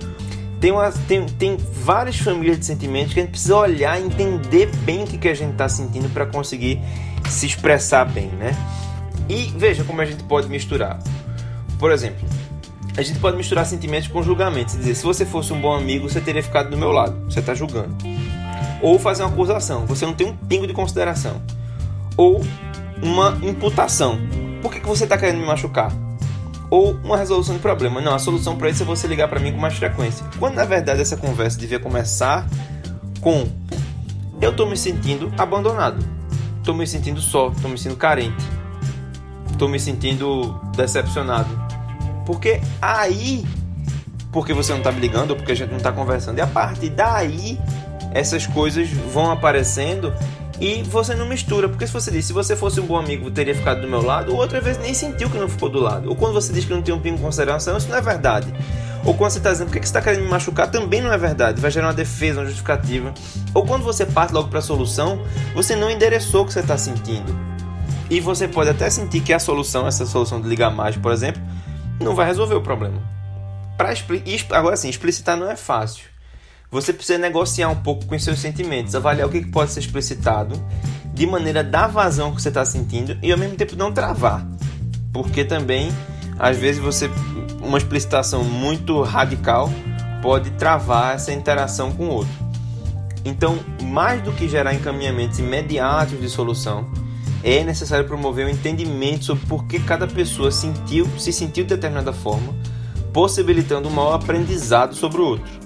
Tem, 0.59 0.71
uma, 0.71 0.91
tem, 0.91 1.25
tem 1.25 1.57
várias 1.57 2.17
famílias 2.17 2.59
de 2.59 2.65
sentimentos 2.65 3.13
que 3.13 3.19
a 3.19 3.23
gente 3.23 3.31
precisa 3.31 3.55
olhar 3.55 3.99
e 3.99 4.05
entender 4.05 4.69
bem 4.83 5.03
o 5.03 5.07
que, 5.07 5.17
que 5.17 5.27
a 5.27 5.33
gente 5.33 5.51
está 5.51 5.69
sentindo 5.69 6.09
para 6.09 6.25
conseguir 6.25 6.79
se 7.29 7.45
expressar 7.45 8.05
bem, 8.05 8.27
né? 8.27 8.55
E 9.29 9.53
veja 9.57 9.83
como 9.83 10.01
a 10.01 10.05
gente 10.05 10.23
pode 10.23 10.49
misturar. 10.49 10.99
Por 11.79 11.91
exemplo, 11.91 12.27
a 12.97 13.01
gente 13.01 13.19
pode 13.19 13.37
misturar 13.37 13.65
sentimentos 13.65 14.07
com 14.07 14.23
julgamentos. 14.23 14.75
Dizer, 14.75 14.95
se 14.95 15.03
você 15.03 15.25
fosse 15.25 15.53
um 15.53 15.59
bom 15.59 15.73
amigo, 15.73 16.09
você 16.09 16.21
teria 16.21 16.41
ficado 16.41 16.69
do 16.69 16.77
meu 16.77 16.91
lado. 16.91 17.25
Você 17.25 17.39
está 17.39 17.53
julgando. 17.53 17.95
Ou 18.81 18.99
fazer 18.99 19.23
uma 19.23 19.29
acusação. 19.29 19.85
Você 19.85 20.05
não 20.05 20.13
tem 20.13 20.27
um 20.27 20.35
pingo 20.35 20.67
de 20.67 20.73
consideração. 20.73 21.41
Ou 22.17 22.41
uma 23.01 23.37
imputação. 23.41 24.19
Por 24.61 24.71
que, 24.71 24.79
que 24.79 24.87
você 24.87 25.03
está 25.03 25.17
querendo 25.17 25.39
me 25.39 25.45
machucar? 25.45 25.91
ou 26.69 26.93
uma 27.03 27.17
resolução 27.17 27.55
de 27.55 27.61
problema. 27.61 28.01
Não, 28.01 28.13
a 28.13 28.19
solução 28.19 28.57
para 28.57 28.69
isso 28.69 28.83
é 28.83 28.85
você 28.85 29.07
ligar 29.07 29.27
para 29.27 29.39
mim 29.39 29.51
com 29.51 29.59
mais 29.59 29.75
frequência. 29.75 30.25
Quando 30.39 30.55
na 30.55 30.65
verdade 30.65 31.01
essa 31.01 31.17
conversa 31.17 31.57
devia 31.57 31.79
começar 31.79 32.47
com 33.21 33.47
eu 34.41 34.51
estou 34.51 34.67
me 34.67 34.75
sentindo 34.75 35.31
abandonado, 35.37 36.05
estou 36.57 36.75
me 36.75 36.85
sentindo 36.85 37.21
só, 37.21 37.49
estou 37.49 37.69
me 37.69 37.77
sentindo 37.77 37.97
carente, 37.97 38.45
estou 39.51 39.69
me 39.69 39.79
sentindo 39.79 40.59
decepcionado. 40.75 41.49
Porque 42.25 42.59
aí, 42.81 43.45
porque 44.31 44.53
você 44.53 44.71
não 44.71 44.79
está 44.79 44.91
me 44.91 44.99
ligando 44.99 45.31
ou 45.31 45.37
porque 45.37 45.53
a 45.53 45.55
gente 45.55 45.69
não 45.69 45.77
está 45.77 45.91
conversando, 45.91 46.37
e 46.39 46.41
a 46.41 46.47
partir 46.47 46.89
daí 46.89 47.57
essas 48.15 48.47
coisas 48.47 48.89
vão 48.89 49.29
aparecendo 49.29 50.13
e 50.59 50.81
você 50.83 51.13
não 51.13 51.27
mistura, 51.27 51.67
porque 51.67 51.85
se 51.85 51.91
você 51.91 52.09
diz, 52.09 52.23
se 52.23 52.31
você 52.31 52.55
fosse 52.55 52.79
um 52.79 52.85
bom 52.85 52.95
amigo, 52.95 53.29
teria 53.29 53.53
ficado 53.53 53.81
do 53.81 53.89
meu 53.89 54.01
lado, 54.01 54.31
ou 54.31 54.37
outra 54.39 54.61
vez 54.61 54.77
nem 54.77 54.93
sentiu 54.93 55.29
que 55.29 55.37
não 55.37 55.49
ficou 55.49 55.67
do 55.67 55.81
lado. 55.81 56.07
Ou 56.07 56.15
quando 56.15 56.33
você 56.33 56.53
diz 56.53 56.63
que 56.63 56.71
não 56.71 56.81
tem 56.81 56.95
um 56.95 56.99
pingo 56.99 57.17
de 57.17 57.21
consideração, 57.23 57.75
isso 57.75 57.89
não 57.89 57.97
é 57.97 58.01
verdade. 58.01 58.47
Ou 59.03 59.13
quando 59.13 59.31
você 59.31 59.39
está 59.39 59.51
dizendo, 59.51 59.67
por 59.67 59.73
que 59.73 59.79
você 59.79 59.89
está 59.89 60.01
querendo 60.01 60.23
me 60.23 60.29
machucar, 60.29 60.71
também 60.71 61.01
não 61.01 61.11
é 61.11 61.17
verdade. 61.17 61.59
Vai 61.59 61.69
gerar 61.69 61.87
uma 61.87 61.93
defesa, 61.93 62.39
uma 62.39 62.45
justificativa. 62.45 63.13
Ou 63.53 63.65
quando 63.65 63.83
você 63.83 64.05
parte 64.05 64.33
logo 64.33 64.47
para 64.47 64.59
a 64.59 64.61
solução, 64.61 65.21
você 65.53 65.75
não 65.75 65.91
endereçou 65.91 66.43
o 66.43 66.45
que 66.45 66.53
você 66.53 66.61
está 66.61 66.77
sentindo. 66.77 67.35
E 68.09 68.21
você 68.21 68.47
pode 68.47 68.69
até 68.69 68.89
sentir 68.89 69.19
que 69.19 69.33
a 69.33 69.39
solução, 69.39 69.85
essa 69.85 70.05
solução 70.05 70.39
de 70.39 70.47
ligar 70.47 70.71
mais, 70.71 70.95
por 70.95 71.11
exemplo, 71.11 71.41
não 71.99 72.15
vai 72.15 72.25
resolver 72.25 72.55
o 72.55 72.61
problema. 72.61 73.01
Agora 74.51 74.77
sim, 74.77 74.87
explicitar 74.87 75.35
não 75.35 75.51
é 75.51 75.57
fácil 75.57 76.14
você 76.71 76.91
precisa 76.91 77.17
negociar 77.17 77.69
um 77.69 77.75
pouco 77.75 78.05
com 78.05 78.15
os 78.15 78.23
seus 78.23 78.39
sentimentos, 78.39 78.95
avaliar 78.95 79.27
o 79.27 79.31
que 79.31 79.45
pode 79.45 79.71
ser 79.71 79.79
explicitado, 79.79 80.61
de 81.13 81.25
maneira 81.25 81.61
a 81.61 81.63
dar 81.63 81.87
vazão 81.87 82.33
que 82.33 82.41
você 82.41 82.49
está 82.49 82.65
sentindo 82.65 83.17
e 83.21 83.31
ao 83.31 83.37
mesmo 83.37 83.55
tempo 83.55 83.75
não 83.75 83.91
travar. 83.91 84.45
Porque 85.13 85.45
também, 85.45 85.89
às 86.37 86.57
vezes, 86.57 86.81
você 86.81 87.09
uma 87.61 87.77
explicitação 87.77 88.43
muito 88.43 89.01
radical 89.01 89.71
pode 90.21 90.51
travar 90.51 91.15
essa 91.15 91.31
interação 91.31 91.91
com 91.91 92.05
o 92.05 92.11
outro. 92.11 92.33
Então, 93.23 93.57
mais 93.81 94.21
do 94.21 94.31
que 94.31 94.47
gerar 94.47 94.73
encaminhamentos 94.73 95.39
imediatos 95.39 96.19
de 96.19 96.29
solução, 96.29 96.87
é 97.43 97.63
necessário 97.63 98.07
promover 98.07 98.45
um 98.45 98.49
entendimento 98.49 99.25
sobre 99.25 99.45
por 99.47 99.65
que 99.65 99.79
cada 99.79 100.07
pessoa 100.07 100.51
sentiu, 100.51 101.07
se 101.17 101.31
sentiu 101.31 101.63
de 101.63 101.69
determinada 101.71 102.13
forma, 102.13 102.53
possibilitando 103.11 103.87
um 103.87 103.91
maior 103.91 104.13
aprendizado 104.13 104.95
sobre 104.95 105.21
o 105.21 105.25
outro. 105.25 105.64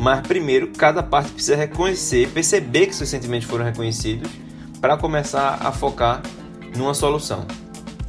Mas 0.00 0.20
primeiro, 0.20 0.68
cada 0.68 1.02
parte 1.02 1.32
precisa 1.32 1.56
reconhecer, 1.56 2.28
perceber 2.28 2.86
que 2.86 2.94
seus 2.94 3.10
sentimentos 3.10 3.48
foram 3.48 3.64
reconhecidos 3.64 4.30
para 4.80 4.96
começar 4.96 5.58
a 5.60 5.72
focar 5.72 6.22
numa 6.76 6.94
solução. 6.94 7.44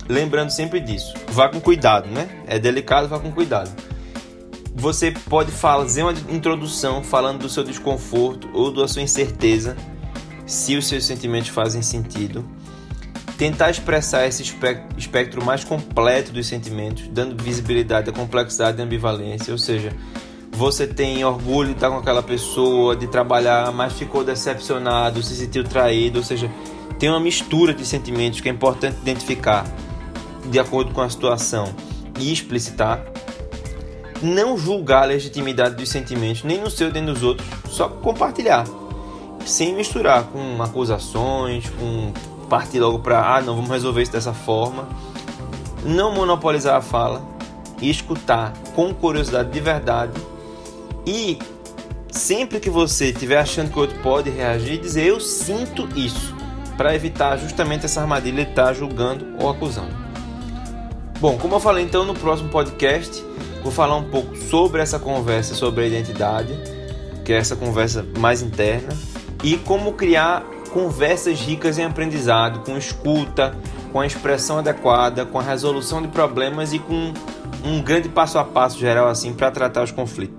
Lembrando 0.07 0.51
sempre 0.51 0.79
disso. 0.79 1.11
Vá 1.29 1.49
com 1.49 1.59
cuidado, 1.59 2.07
né? 2.07 2.29
É 2.45 2.59
delicado, 2.59 3.07
vá 3.07 3.19
com 3.19 3.31
cuidado. 3.31 3.71
Você 4.75 5.11
pode 5.11 5.51
fazer 5.51 6.03
uma 6.03 6.13
introdução 6.29 7.03
falando 7.03 7.39
do 7.39 7.49
seu 7.49 7.63
desconforto 7.63 8.47
ou 8.53 8.71
da 8.71 8.87
sua 8.87 9.01
incerteza, 9.01 9.75
se 10.45 10.77
os 10.77 10.87
seus 10.87 11.05
sentimentos 11.05 11.49
fazem 11.49 11.81
sentido. 11.81 12.47
Tentar 13.35 13.71
expressar 13.71 14.27
esse 14.27 14.43
espectro 14.95 15.43
mais 15.43 15.63
completo 15.63 16.31
dos 16.31 16.45
sentimentos, 16.45 17.07
dando 17.07 17.41
visibilidade 17.41 18.11
à 18.11 18.13
complexidade 18.13 18.79
e 18.79 18.83
ambivalência, 18.83 19.51
ou 19.51 19.57
seja, 19.57 19.91
você 20.59 20.85
tem 20.85 21.23
orgulho 21.23 21.69
de 21.69 21.75
estar 21.75 21.89
com 21.89 21.95
aquela 21.95 22.21
pessoa, 22.21 22.93
de 22.93 23.07
trabalhar, 23.07 23.71
mas 23.71 23.93
ficou 23.93 24.25
decepcionado, 24.25 25.23
se 25.23 25.33
sentiu 25.33 25.63
traído, 25.63 26.19
ou 26.19 26.25
seja, 26.25 26.51
tem 26.99 27.07
uma 27.07 27.19
mistura 27.19 27.73
de 27.73 27.85
sentimentos 27.85 28.41
que 28.41 28.49
é 28.49 28.51
importante 28.51 28.97
identificar 28.97 29.65
de 30.45 30.59
acordo 30.59 30.91
com 30.93 30.99
a 30.99 31.09
situação 31.09 31.73
e 32.19 32.33
explicitar. 32.33 33.01
Não 34.21 34.57
julgar 34.57 35.03
a 35.03 35.05
legitimidade 35.05 35.75
dos 35.75 35.87
sentimentos, 35.87 36.43
nem 36.43 36.59
no 36.59 36.69
seu 36.69 36.91
nem 36.91 37.03
nos 37.03 37.23
outros, 37.23 37.47
só 37.69 37.87
compartilhar. 37.87 38.65
sem 39.45 39.73
misturar 39.73 40.25
com 40.25 40.61
acusações, 40.61 41.69
com 41.69 42.11
partir 42.49 42.81
logo 42.81 42.99
para 42.99 43.37
ah, 43.37 43.41
não, 43.41 43.55
vamos 43.55 43.69
resolver 43.69 44.01
isso 44.01 44.11
dessa 44.11 44.33
forma. 44.33 44.89
Não 45.85 46.13
monopolizar 46.13 46.75
a 46.75 46.81
fala 46.81 47.25
e 47.81 47.89
escutar 47.89 48.51
com 48.75 48.93
curiosidade 48.93 49.49
de 49.51 49.59
verdade 49.61 50.11
e 51.09 51.39
sempre 52.11 52.59
que 52.59 52.69
você 52.69 53.05
estiver 53.05 53.39
achando 53.39 53.71
que 53.71 53.77
o 53.79 53.81
outro 53.81 53.97
pode 54.03 54.29
reagir, 54.29 54.79
dizer 54.79 55.07
eu 55.07 55.19
sinto 55.19 55.89
isso, 55.95 56.35
para 56.77 56.93
evitar 56.93 57.35
justamente 57.37 57.85
essa 57.85 58.01
armadilha 58.01 58.45
de 58.45 58.51
estar 58.51 58.65
tá 58.65 58.73
julgando 58.73 59.25
ou 59.39 59.49
acusando. 59.49 59.97
Bom, 61.19 61.35
como 61.39 61.55
eu 61.55 61.59
falei 61.59 61.83
então 61.83 62.05
no 62.05 62.13
próximo 62.13 62.49
podcast, 62.49 63.23
vou 63.63 63.71
falar 63.71 63.95
um 63.95 64.03
pouco 64.03 64.37
sobre 64.37 64.83
essa 64.83 64.99
conversa 64.99 65.55
sobre 65.55 65.83
a 65.83 65.87
identidade, 65.87 66.53
que 67.25 67.33
é 67.33 67.37
essa 67.37 67.55
conversa 67.55 68.05
mais 68.19 68.43
interna, 68.43 68.89
e 69.43 69.57
como 69.57 69.93
criar 69.93 70.45
conversas 70.71 71.39
ricas 71.39 71.79
em 71.79 71.85
aprendizado, 71.85 72.59
com 72.59 72.77
escuta, 72.77 73.57
com 73.91 73.99
a 73.99 74.05
expressão 74.05 74.59
adequada, 74.59 75.25
com 75.25 75.39
a 75.39 75.43
resolução 75.43 76.03
de 76.03 76.07
problemas 76.07 76.71
e 76.71 76.77
com 76.77 77.11
um 77.63 77.81
grande 77.81 78.07
passo 78.07 78.37
a 78.37 78.43
passo 78.43 78.79
geral 78.79 79.07
assim 79.07 79.33
para 79.33 79.49
tratar 79.49 79.83
os 79.83 79.91
conflitos. 79.91 80.38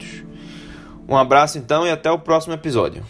Um 1.11 1.17
abraço 1.17 1.59
então 1.59 1.85
e 1.85 1.91
até 1.91 2.09
o 2.09 2.21
próximo 2.21 2.55
episódio. 2.55 3.05